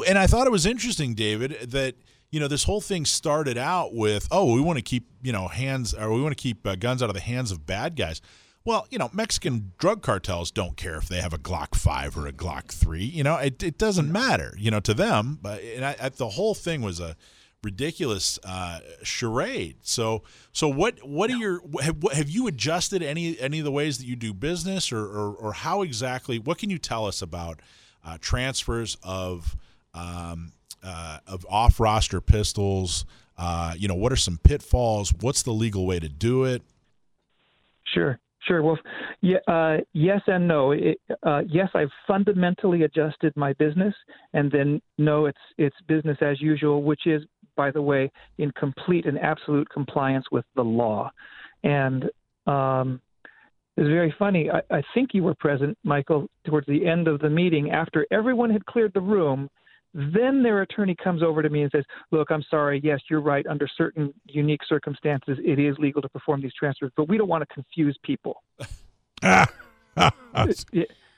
[0.08, 1.96] and I thought it was interesting, David, that
[2.32, 5.48] you know this whole thing started out with oh we want to keep you know
[5.48, 8.22] hands or we want to keep uh, guns out of the hands of bad guys.
[8.66, 12.26] Well, you know, Mexican drug cartels don't care if they have a Glock 5 or
[12.26, 13.04] a Glock 3.
[13.04, 15.38] You know, it, it doesn't matter, you know, to them.
[15.40, 17.16] But and I, I, the whole thing was a
[17.66, 19.78] ridiculous uh, charade.
[19.82, 20.24] So,
[20.54, 21.00] so what?
[21.06, 24.34] What are your have, have you adjusted any any of the ways that you do
[24.34, 26.40] business, or or, or how exactly?
[26.40, 27.60] What can you tell us about
[28.06, 29.58] uh, transfers of
[29.94, 33.06] um, uh, of off roster pistols?
[33.38, 35.14] Uh, you know, what are some pitfalls?
[35.20, 36.62] What's the legal way to do it?
[37.94, 38.20] Sure.
[38.48, 38.62] Sure.
[38.62, 38.78] Well,
[39.22, 40.72] yeah, uh, yes and no.
[40.72, 43.94] It, uh, yes, I've fundamentally adjusted my business,
[44.34, 47.24] and then no, it's it's business as usual, which is
[47.56, 51.12] by the way, in complete and absolute compliance with the law.
[51.64, 52.06] And
[52.48, 53.02] um,
[53.78, 54.50] it was very funny.
[54.50, 58.50] I, I think you were present, Michael, towards the end of the meeting after everyone
[58.50, 59.50] had cleared the room.
[59.94, 62.82] Then their attorney comes over to me and says, Look, I'm sorry.
[62.84, 63.46] Yes, you're right.
[63.48, 67.48] Under certain unique circumstances, it is legal to perform these transfers, but we don't want
[67.48, 68.44] to confuse people.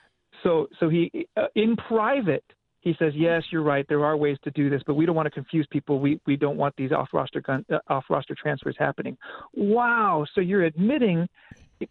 [0.44, 2.44] so, so he, uh, in private,
[2.82, 3.86] he says, "Yes, you're right.
[3.88, 6.00] There are ways to do this, but we don't want to confuse people.
[6.00, 9.18] We we don't want these off roster gun uh, off roster transfers happening."
[9.54, 10.26] Wow!
[10.34, 11.28] So you're admitting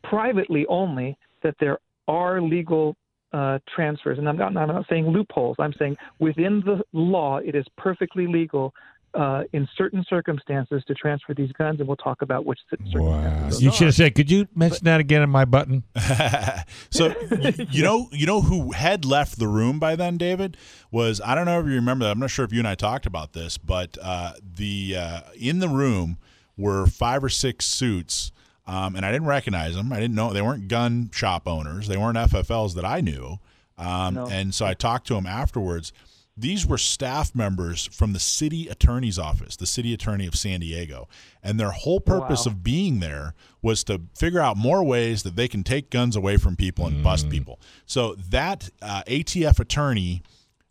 [0.03, 2.97] privately only that there are legal
[3.33, 5.57] uh, transfers, and I'm not, I'm not saying loopholes.
[5.59, 8.73] I'm saying within the law, it is perfectly legal
[9.15, 13.03] uh, in certain circumstances to transfer these guns, and we'll talk about which circumstances.
[13.03, 13.49] Wow.
[13.59, 15.85] You should have said, "Could you mention but, that again in my button?"
[16.91, 20.57] so you, you, know, you know who had left the room by then, David
[20.91, 22.11] was I don't know if you remember that.
[22.13, 25.61] I'm not sure if you and I talked about this, but uh, the uh, in
[25.61, 26.19] the room
[26.57, 28.33] were five or six suits.
[28.69, 29.93] Um, and I didn't recognize them.
[29.93, 31.87] I didn't know they weren't gun shop owners.
[31.87, 33.39] They weren't FFLs that I knew.
[33.79, 34.27] Um, no.
[34.27, 35.93] And so I talked to them afterwards
[36.37, 41.09] these were staff members from the city attorney's office, the city attorney of San Diego.
[41.43, 42.53] And their whole purpose wow.
[42.53, 46.37] of being there was to figure out more ways that they can take guns away
[46.37, 47.03] from people and mm.
[47.03, 47.59] bust people.
[47.87, 50.23] So that uh, ATF attorney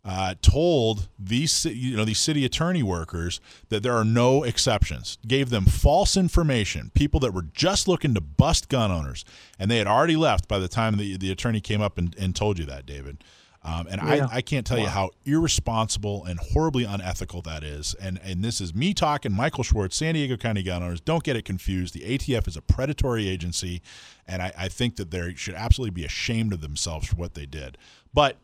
[0.04, 5.18] uh, told these you know these city attorney workers that there are no exceptions.
[5.26, 6.92] Gave them false information.
[6.94, 9.24] People that were just looking to bust gun owners,
[9.58, 12.36] and they had already left by the time the the attorney came up and, and
[12.36, 13.24] told you that, David.
[13.66, 14.28] Um, and yeah.
[14.30, 14.84] I, I can't tell wow.
[14.84, 17.94] you how irresponsible and horribly unethical that is.
[18.00, 21.00] And and this is me talking, Michael Schwartz, San Diego County gun owners.
[21.00, 21.92] Don't get it confused.
[21.92, 23.82] The ATF is a predatory agency,
[24.26, 27.44] and I, I think that they should absolutely be ashamed of themselves for what they
[27.44, 27.76] did.
[28.14, 28.36] But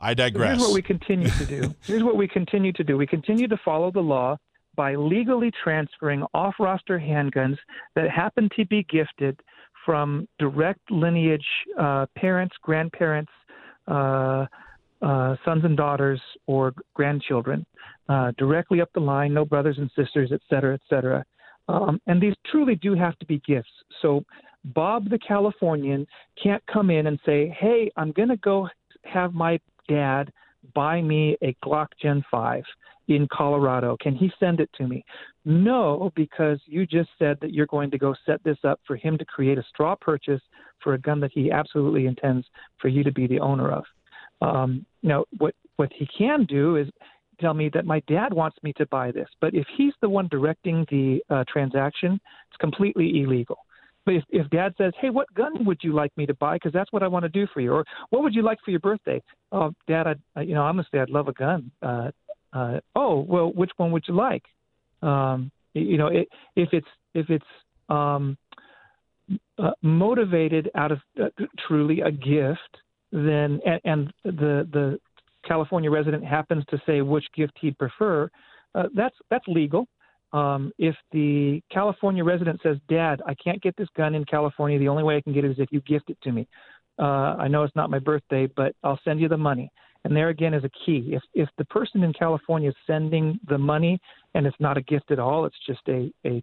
[0.00, 0.58] I digress.
[0.58, 1.74] Here's what we continue to do.
[1.82, 2.96] Here's what we continue to do.
[2.96, 4.36] We continue to follow the law
[4.76, 7.58] by legally transferring off-roster handguns
[7.96, 9.40] that happen to be gifted
[9.84, 11.46] from direct lineage
[11.78, 13.32] uh, parents, grandparents,
[13.90, 14.46] uh,
[15.02, 17.64] uh, sons and daughters or grandchildren
[18.08, 21.24] uh, directly up the line, no brothers and sisters, et cetera, et cetera.
[21.68, 23.70] Um, and these truly do have to be gifts.
[24.02, 24.24] So
[24.64, 26.06] Bob the Californian
[26.42, 28.68] can't come in and say, hey, I'm going to go
[29.04, 30.32] have my dad
[30.74, 32.62] buy me a Glock Gen 5
[33.16, 33.96] in Colorado.
[34.00, 35.04] Can he send it to me?
[35.44, 39.18] No, because you just said that you're going to go set this up for him
[39.18, 40.42] to create a straw purchase
[40.82, 42.46] for a gun that he absolutely intends
[42.80, 43.84] for you to be the owner of.
[44.42, 46.88] Um, now, what what he can do is
[47.40, 49.28] tell me that my dad wants me to buy this.
[49.40, 53.58] But if he's the one directing the uh, transaction, it's completely illegal.
[54.04, 56.56] But if, if dad says, hey, what gun would you like me to buy?
[56.56, 57.72] Because that's what I want to do for you.
[57.72, 59.22] Or what would you like for your birthday?
[59.52, 60.06] Oh, dad,
[60.36, 61.70] I, you know, honestly, I'd love a gun.
[61.82, 62.10] Uh,
[62.52, 64.44] uh, oh, well, which one would you like?
[65.02, 67.44] Um, you know, it, if it's if it's
[67.88, 68.36] um,
[69.58, 71.28] uh, motivated out of uh,
[71.66, 72.76] truly a gift,
[73.12, 75.00] then and, and the the
[75.46, 78.28] California resident happens to say which gift he'd prefer,
[78.74, 79.86] uh, that's that's legal.
[80.32, 84.78] Um, if the California resident says, "Dad, I can't get this gun in California.
[84.78, 86.46] The only way I can get it is if you gift it to me.
[86.98, 89.70] Uh, I know it's not my birthday, but I'll send you the money."
[90.04, 91.10] And there again is a key.
[91.12, 94.00] If if the person in California is sending the money
[94.34, 96.42] and it's not a gift at all, it's just a a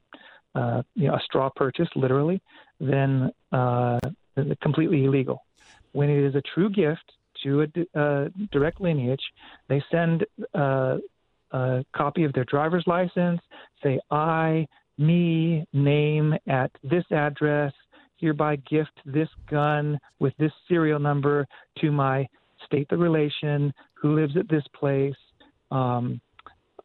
[0.55, 2.41] uh, you know a straw purchase, literally,
[2.79, 3.99] then uh,
[4.61, 5.43] completely illegal.
[5.91, 7.11] When it is a true gift
[7.43, 9.21] to a uh, direct lineage,
[9.67, 10.97] they send uh,
[11.51, 13.41] a copy of their driver's license,
[13.83, 17.73] say I, me, name at this address,
[18.17, 21.47] hereby gift this gun with this serial number
[21.79, 22.27] to my
[22.65, 25.15] state the relation, who lives at this place,
[25.71, 26.21] um,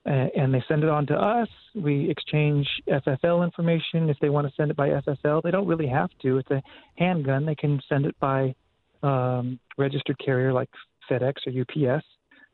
[0.05, 1.49] and they send it on to us.
[1.75, 4.11] We exchange FFL information.
[4.11, 6.39] If they want to send it by FFL, they don't really have to.
[6.39, 6.63] It's a
[6.97, 7.47] handgun.
[7.47, 8.55] They can send it by
[9.03, 10.69] um, registered carrier like
[11.11, 12.05] FedEx or UPS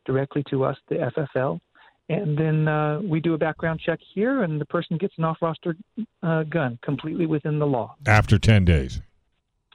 [0.04, 1.60] directly to us, the FFL.
[2.10, 5.76] And then uh, we do a background check here, and the person gets an off-roster
[6.22, 7.96] uh, gun completely within the law.
[8.06, 9.02] After 10 days.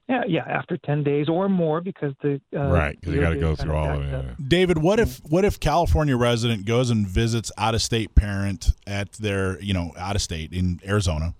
[0.09, 3.55] Yeah, yeah, after ten days or more, because the uh, right, you got to go
[3.55, 4.49] through all of it.
[4.49, 9.13] David, what if what if California resident goes and visits out of state parent at
[9.13, 11.33] their you know out of state in Arizona,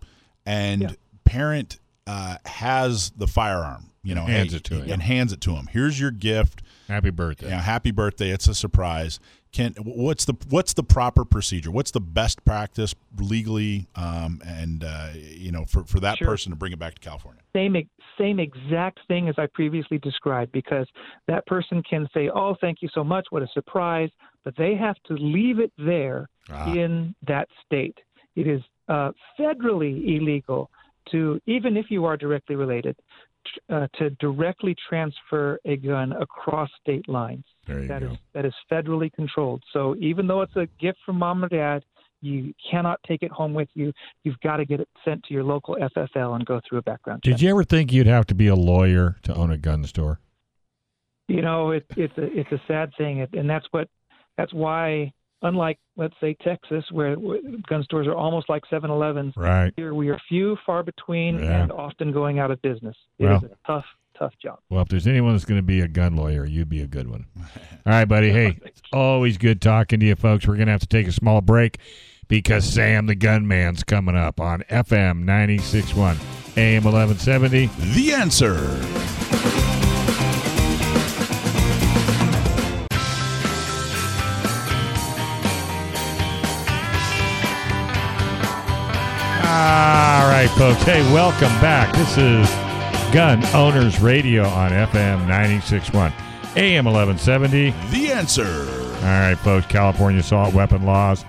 [0.46, 0.90] and yeah.
[1.26, 5.42] parent uh, has the firearm, you know, hands and, it to him, and hands it
[5.42, 5.68] to him.
[5.70, 6.62] Here's your gift.
[6.88, 7.50] Happy birthday.
[7.50, 8.30] Yeah, happy birthday.
[8.30, 9.20] It's a surprise
[9.54, 11.72] can what's the what's the proper procedure?
[11.72, 16.28] What's the best practice legally, um, and uh, you know, for, for that sure.
[16.28, 17.42] person to bring it back to California?
[17.56, 17.76] Same
[18.18, 20.88] same exact thing as I previously described, because
[21.28, 24.10] that person can say, "Oh, thank you so much, what a surprise,"
[24.44, 26.74] but they have to leave it there ah.
[26.74, 27.98] in that state.
[28.36, 30.72] It is uh, federally illegal
[31.12, 32.96] to, even if you are directly related,
[33.70, 37.46] uh, to directly transfer a gun across state lines.
[37.68, 39.64] That is, that is federally controlled.
[39.72, 41.84] So even though it's a gift from mom or dad,
[42.22, 43.92] you cannot take it home with you.
[44.24, 47.24] You've got to get it sent to your local FFL and go through a background
[47.24, 47.34] check.
[47.34, 50.20] Did you ever think you'd have to be a lawyer to own a gun store?
[51.28, 53.88] You know, it, it's a it's a sad thing, and that's what
[54.38, 57.16] that's why unlike let's say Texas, where
[57.68, 59.34] gun stores are almost like 7-Elevens.
[59.38, 59.72] Right.
[59.76, 61.62] Here we are few, far between, yeah.
[61.62, 62.96] and often going out of business.
[63.20, 63.86] It well, is a tough,
[64.18, 64.60] tough job.
[64.70, 67.10] Well, if there's anyone that's going to be a gun lawyer, you'd be a good
[67.10, 67.26] one.
[67.38, 68.32] All right, buddy.
[68.32, 70.48] Hey, it's always good talking to you, folks.
[70.48, 71.80] We're going to have to take a small break
[72.28, 77.68] because Sam the Gunman's coming up on FM 96.1 AM 1170.
[77.94, 78.56] The answer.
[89.46, 90.82] All right, folks.
[90.84, 91.94] Hey, welcome back.
[91.96, 92.63] This is
[93.14, 96.12] Gun Owners Radio on FM 96.1,
[96.58, 97.70] AM 1170.
[97.92, 98.48] The answer.
[98.48, 99.68] All right, folks.
[99.68, 101.24] California assault weapon laws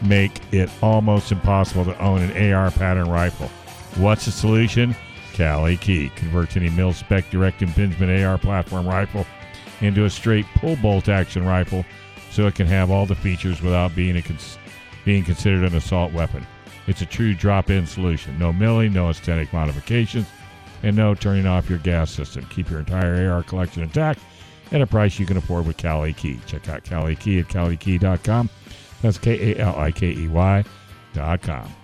[0.00, 3.48] make it almost impossible to own an AR pattern rifle.
[3.96, 4.96] What's the solution?
[5.34, 9.26] Kali Key converts any mil spec direct impingement AR platform rifle
[9.82, 11.84] into a straight pull bolt action rifle
[12.30, 14.56] so it can have all the features without being, a cons-
[15.04, 16.46] being considered an assault weapon.
[16.86, 18.38] It's a true drop in solution.
[18.38, 20.26] No milling, no aesthetic modifications,
[20.86, 22.46] and no turning off your gas system.
[22.46, 24.20] Keep your entire AR collection intact
[24.70, 26.38] at a price you can afford with Kali Key.
[26.46, 28.48] Check out Kali Key at KaliKey.com.
[29.02, 31.74] That's K A L I K E Y.com.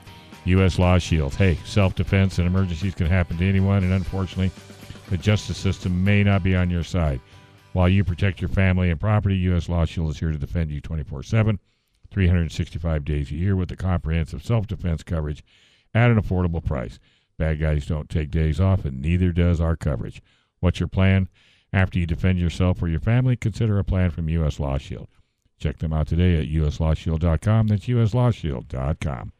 [0.45, 0.79] U.S.
[0.79, 1.35] Law Shield.
[1.35, 4.53] Hey, self defense and emergencies can happen to anyone, and unfortunately,
[5.11, 7.21] the justice system may not be on your side.
[7.73, 9.69] While you protect your family and property, U.S.
[9.69, 11.59] Law Shield is here to defend you 24 7.
[12.13, 15.43] 365 days a year with the comprehensive self defense coverage
[15.93, 16.99] at an affordable price.
[17.39, 20.23] Bad guys don't take days off, and neither does our coverage.
[20.61, 21.29] What's your plan?
[21.73, 24.61] After you defend yourself or your family, consider a plan from U.S.
[24.61, 25.09] Law Shield.
[25.59, 27.69] Check them out today at uslawshield.com.
[27.69, 29.33] That's uslawshield.com.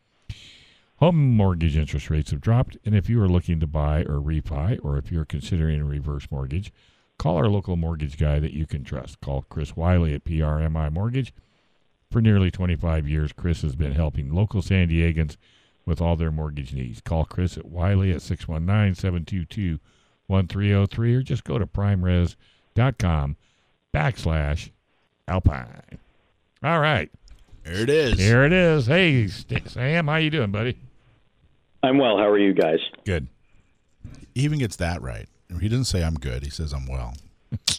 [0.97, 4.79] Home mortgage interest rates have dropped, and if you are looking to buy or refi,
[4.83, 6.73] or if you're considering a reverse mortgage,
[7.19, 9.21] call our local mortgage guy that you can trust.
[9.21, 11.35] Call Chris Wiley at PRMI Mortgage
[12.13, 15.39] for nearly 25 years, Chris has been helping local San Diegans
[15.85, 17.01] with all their mortgage needs.
[17.01, 19.79] Call Chris at Wiley at 619 722
[20.27, 23.37] 1303 or just go to primeres.com
[23.95, 24.71] backslash
[25.29, 25.99] alpine.
[26.63, 27.11] All right.
[27.65, 28.19] There it is.
[28.19, 28.87] Here it is.
[28.87, 30.79] Hey, Sam, how you doing, buddy?
[31.83, 32.17] I'm well.
[32.19, 32.79] How are you guys?
[33.05, 33.29] Good.
[34.35, 35.29] He even gets that right.
[35.61, 36.43] He doesn't say I'm good.
[36.43, 37.15] He says I'm well.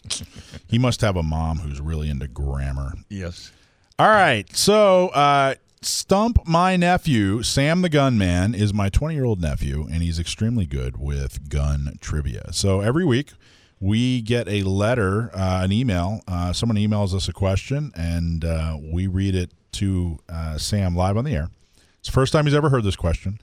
[0.68, 2.92] he must have a mom who's really into grammar.
[3.08, 3.50] Yes.
[3.98, 4.44] All right.
[4.56, 5.54] So, uh,
[5.84, 10.64] Stump My Nephew, Sam the Gunman, is my 20 year old nephew, and he's extremely
[10.64, 12.52] good with gun trivia.
[12.52, 13.32] So, every week
[13.80, 16.22] we get a letter, uh, an email.
[16.26, 21.18] Uh, someone emails us a question, and uh, we read it to uh, Sam live
[21.18, 21.50] on the air.
[21.98, 23.38] It's the first time he's ever heard this question.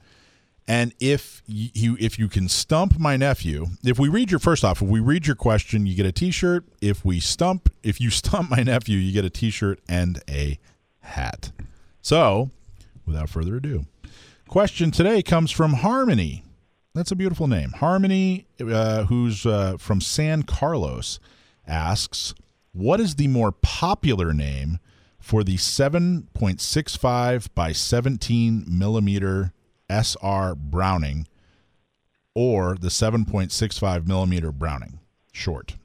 [0.66, 4.82] And if you if you can stump my nephew, if we read your first off,
[4.82, 6.64] if we read your question, you get a T-shirt.
[6.80, 10.58] If we stump, if you stump my nephew, you get a T-shirt and a
[11.00, 11.52] hat.
[12.02, 12.50] So,
[13.06, 13.86] without further ado,
[14.48, 16.44] question today comes from Harmony.
[16.94, 21.18] That's a beautiful name, Harmony, uh, who's uh, from San Carlos,
[21.66, 22.34] asks,
[22.72, 24.78] "What is the more popular name
[25.18, 29.52] for the 7.65 by 17 millimeter?"
[29.92, 31.26] SR Browning
[32.34, 34.98] or the 7.65 millimeter Browning
[35.32, 35.76] short.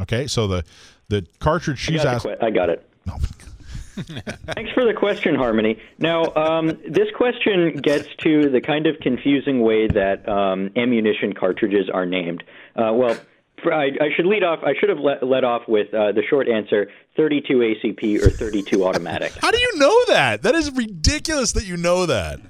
[0.00, 0.64] Okay, so the
[1.08, 2.36] the cartridge she's asking.
[2.40, 2.86] I got it.
[4.54, 5.78] Thanks for the question, Harmony.
[5.98, 11.88] Now, um, this question gets to the kind of confusing way that um, ammunition cartridges
[11.92, 12.44] are named.
[12.76, 13.18] Uh, well,
[13.62, 14.60] for, I, I should lead off.
[14.62, 18.84] I should have let, let off with uh, the short answer: 32 ACP or 32
[18.84, 19.32] automatic.
[19.40, 20.42] How do you know that?
[20.42, 22.40] That is ridiculous that you know that.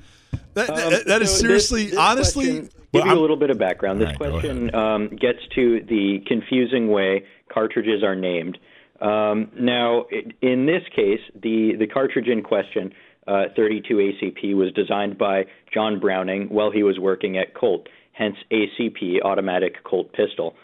[0.54, 2.44] That, Um, that, that is so seriously, this- this honestly.
[2.44, 4.00] question- Well, give you a little bit of background.
[4.00, 8.58] This right, question um, gets to the confusing way cartridges are named.
[9.00, 10.06] Um, now,
[10.42, 12.92] in this case, the the cartridge in question,
[13.26, 18.36] uh, 32 ACP, was designed by John Browning while he was working at Colt, hence
[18.50, 20.56] ACP, automatic Colt pistol.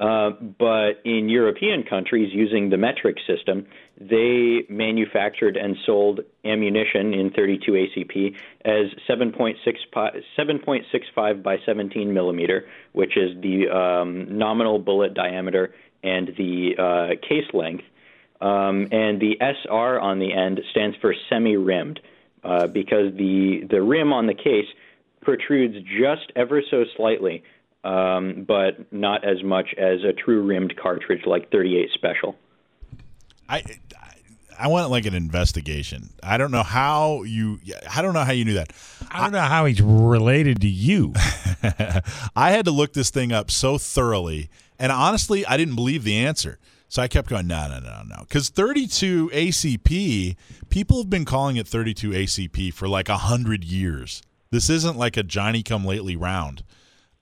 [0.00, 3.66] Uh, but in European countries using the metric system,
[4.00, 8.34] they manufactured and sold ammunition in 32 ACP
[8.64, 15.72] as 7.65 7.65 by 17 millimeter, which is the um, nominal bullet diameter
[16.02, 17.84] and the uh, case length.
[18.40, 22.00] Um, and the SR on the end stands for semi-rimmed
[22.42, 24.66] uh, because the the rim on the case
[25.20, 27.44] protrudes just ever so slightly,
[27.84, 32.36] um, but not as much as a true rimmed cartridge like 38 Special.
[33.48, 33.62] I,
[34.58, 36.10] I want like an investigation.
[36.22, 37.58] I don't know how you.
[37.94, 38.72] I don't know how you knew that.
[39.10, 41.12] I don't know how he's related to you.
[42.36, 44.50] I had to look this thing up so thoroughly,
[44.82, 46.58] and honestly, I didn't believe the answer.
[46.88, 48.16] So I kept going, no, no, no, no.
[48.28, 50.34] Because 32 ACP,
[50.70, 54.22] people have been calling it 32 ACP for like a hundred years.
[54.50, 56.64] This isn't like a Johnny come lately round.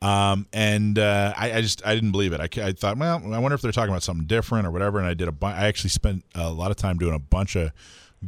[0.01, 2.41] Um, and uh, I, I just I didn't believe it.
[2.41, 4.99] I, I thought, well, I wonder if they're talking about something different or whatever.
[4.99, 7.57] And I did a bu- I actually spent a lot of time doing a bunch
[7.57, 7.73] of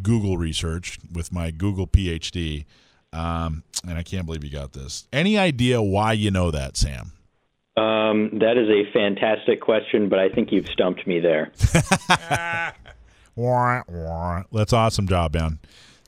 [0.03, 2.66] Google research with my Google PhD.
[3.14, 5.09] Um, and I can't believe you got this.
[5.11, 7.12] Any idea why you know that, Sam?
[7.76, 11.52] Um, that is a fantastic question, but I think you've stumped me there.
[14.52, 15.58] That's awesome job, man.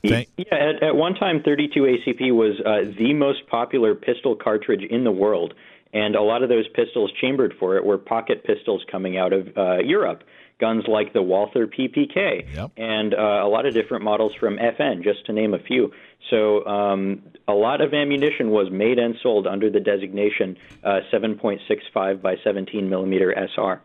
[0.07, 4.83] Thank- yeah, at, at one time, 32 ACP was uh, the most popular pistol cartridge
[4.83, 5.55] in the world,
[5.93, 9.47] and a lot of those pistols chambered for it were pocket pistols coming out of
[9.57, 10.23] uh, Europe.
[10.57, 12.71] Guns like the Walther PPK Yep.
[12.77, 15.91] and uh, a lot of different models from FN, just to name a few.
[16.29, 22.21] So um, a lot of ammunition was made and sold under the designation uh, 7.65
[22.21, 23.81] by 17 millimeter SR.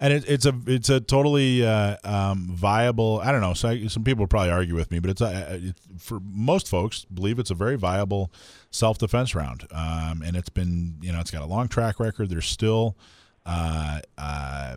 [0.00, 3.20] and it, it's a it's a totally uh, um, viable.
[3.22, 3.54] I don't know.
[3.54, 7.04] So I, some people probably argue with me, but it's, a, it's for most folks
[7.04, 8.32] believe it's a very viable
[8.70, 12.30] self defense round, um, and it's been you know it's got a long track record.
[12.30, 12.96] There's still.
[13.44, 14.76] Uh, uh,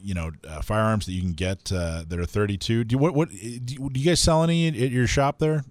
[0.00, 2.84] you know, uh, firearms that you can get uh, that are 32.
[2.84, 5.64] Do what what do do you guys sell any at your shop there?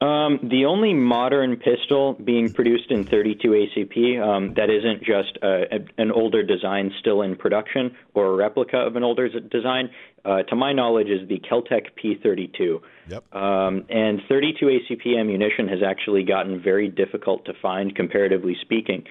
[0.00, 5.64] Um, the only modern pistol being produced in 32 ACP um, that isn't just uh,
[5.70, 9.90] a, an older design still in production or a replica of an older design,
[10.24, 12.80] uh, to my knowledge, is the Keltec P32.
[13.08, 13.34] Yep.
[13.34, 19.04] Um, and 32 ACP ammunition has actually gotten very difficult to find, comparatively speaking.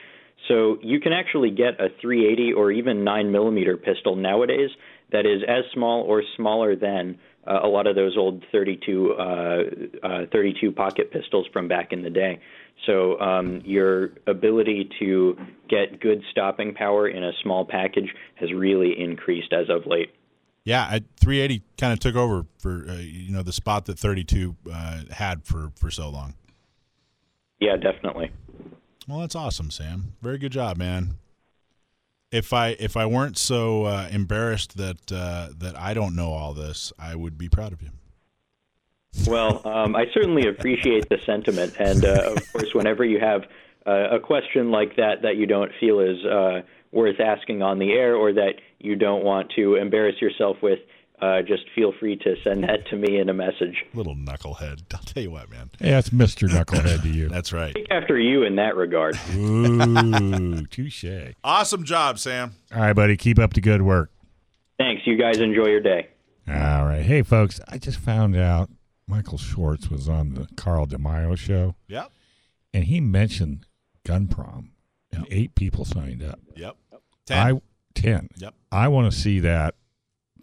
[0.47, 4.69] So you can actually get a 380 or even 9 millimeter pistol nowadays
[5.11, 7.17] that is as small or smaller than
[7.47, 9.63] uh, a lot of those old 32 uh,
[10.03, 12.39] uh, 32 pocket pistols from back in the day.
[12.85, 15.37] So um, your ability to
[15.69, 20.13] get good stopping power in a small package has really increased as of late.
[20.65, 24.55] Yeah, I, 380 kind of took over for uh, you know the spot that 32
[24.71, 26.35] uh, had for for so long.
[27.59, 28.31] Yeah, definitely.
[29.07, 30.13] Well, that's awesome, Sam.
[30.21, 31.17] Very good job, man.
[32.33, 36.53] If I if I weren't so uh, embarrassed that uh, that I don't know all
[36.53, 37.89] this, I would be proud of you.
[39.27, 43.43] Well, um, I certainly appreciate the sentiment, and uh, of course, whenever you have
[43.85, 46.61] uh, a question like that that you don't feel is uh,
[46.91, 50.79] worth asking on the air, or that you don't want to embarrass yourself with,
[51.21, 53.85] uh, just feel free to send that to me in a message.
[53.93, 54.81] Little knucklehead.
[54.93, 55.69] I'll tell you what, man.
[55.79, 56.49] Hey, that's Mr.
[56.49, 57.29] Knucklehead to you.
[57.29, 57.73] That's right.
[57.73, 59.17] Take after you in that regard.
[59.35, 61.05] Ooh, touche.
[61.43, 62.55] Awesome job, Sam.
[62.73, 63.15] All right, buddy.
[63.17, 64.11] Keep up the good work.
[64.77, 65.03] Thanks.
[65.05, 66.09] You guys enjoy your day.
[66.47, 67.03] All right.
[67.03, 68.69] Hey, folks, I just found out
[69.07, 72.11] Michael Schwartz was on the Carl DeMaio show, Yep.
[72.73, 73.65] and he mentioned
[74.05, 74.71] gun prom,
[75.11, 76.39] and eight people signed up.
[76.55, 76.75] Yep.
[77.27, 77.37] Ten.
[77.37, 77.61] I
[77.95, 78.29] 10.
[78.37, 78.53] Yep.
[78.71, 79.75] I want to see that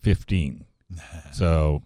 [0.02, 0.64] 15.
[1.32, 1.82] so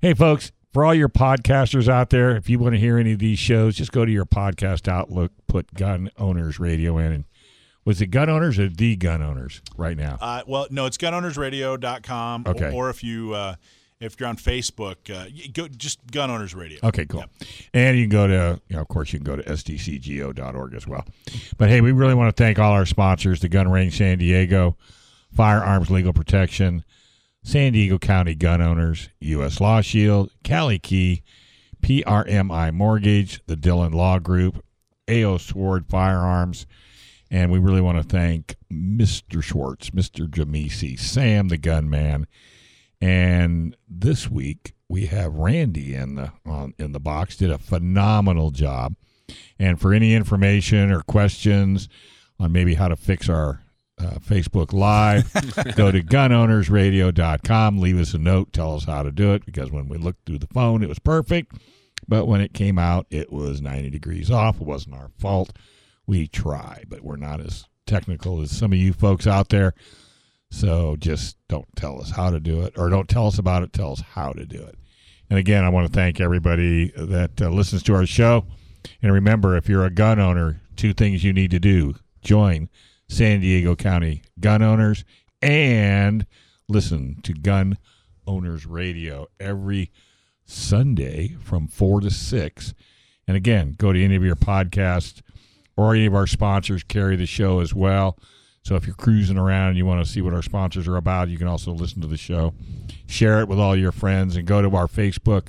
[0.00, 3.18] Hey, folks, for all your podcasters out there, if you want to hear any of
[3.18, 7.12] these shows, just go to your podcast outlook, put Gun Owners Radio in.
[7.12, 7.24] And
[7.84, 10.18] was it Gun Owners or The Gun Owners right now?
[10.20, 12.44] Uh, well, no, it's gunownersradio.com.
[12.46, 12.68] Okay.
[12.68, 13.54] Or, or if you uh,
[14.00, 16.78] if you're on Facebook, uh, go just Gun Owners Radio.
[16.82, 17.24] Okay, cool.
[17.74, 20.86] And you can go to, you know, of course, you can go to sdcgo.org as
[20.86, 21.04] well.
[21.58, 24.76] But hey, we really want to thank all our sponsors the Gun Range San Diego,
[25.34, 26.84] Firearms Legal Protection,
[27.42, 29.60] San Diego County Gun Owners, U.S.
[29.60, 31.22] Law Shield, Kali Key,
[31.82, 34.64] PRMI Mortgage, the Dillon Law Group,
[35.10, 36.66] AO Sword Firearms,
[37.30, 39.42] and we really want to thank Mr.
[39.42, 40.28] Schwartz, Mr.
[40.28, 42.26] Jamisi, Sam the Gunman,
[43.00, 47.36] and this week we have Randy in the on in the box.
[47.36, 48.96] Did a phenomenal job.
[49.58, 51.88] And for any information or questions
[52.40, 53.62] on maybe how to fix our
[53.98, 55.32] uh, Facebook Live,
[55.76, 57.78] go to gunownersradio.com.
[57.78, 58.52] Leave us a note.
[58.52, 60.98] Tell us how to do it because when we looked through the phone, it was
[60.98, 61.54] perfect.
[62.08, 64.60] But when it came out, it was 90 degrees off.
[64.60, 65.52] It wasn't our fault.
[66.10, 69.74] We try, but we're not as technical as some of you folks out there.
[70.50, 73.72] So just don't tell us how to do it or don't tell us about it.
[73.72, 74.76] Tell us how to do it.
[75.30, 78.44] And again, I want to thank everybody that uh, listens to our show.
[79.00, 82.68] And remember, if you're a gun owner, two things you need to do join
[83.08, 85.04] San Diego County Gun Owners
[85.40, 86.26] and
[86.66, 87.78] listen to Gun
[88.26, 89.92] Owners Radio every
[90.44, 92.74] Sunday from 4 to 6.
[93.28, 95.22] And again, go to any of your podcasts
[95.80, 98.18] or any of our sponsors carry the show as well.
[98.62, 101.28] So if you're cruising around and you want to see what our sponsors are about,
[101.28, 102.52] you can also listen to the show.
[103.06, 105.48] Share it with all your friends and go to our Facebook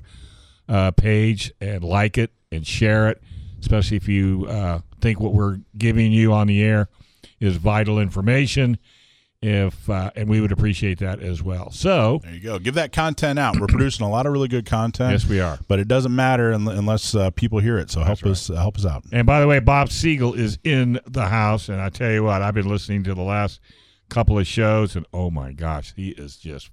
[0.69, 3.21] uh, page and like it and share it,
[3.59, 6.87] especially if you uh, think what we're giving you on the air
[7.41, 8.77] is vital information.
[9.43, 11.71] If uh, and we would appreciate that as well.
[11.71, 12.59] So There you go.
[12.59, 13.59] Give that content out.
[13.59, 15.13] We're producing a lot of really good content.
[15.13, 15.57] yes, we are.
[15.67, 17.89] But it doesn't matter unless uh, people hear it.
[17.89, 19.03] So help us uh, help us out.
[19.11, 22.43] And by the way, Bob Siegel is in the house, and I tell you what,
[22.43, 23.59] I've been listening to the last
[24.09, 26.69] couple of shows, and oh my gosh, he is just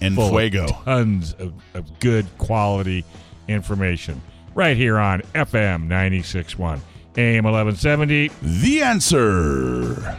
[0.00, 0.66] in fuego.
[0.84, 3.04] tons of, of good quality
[3.48, 4.22] information
[4.54, 6.80] right here on FM 96.1
[7.16, 8.30] AM 1170.
[8.42, 10.16] The answer.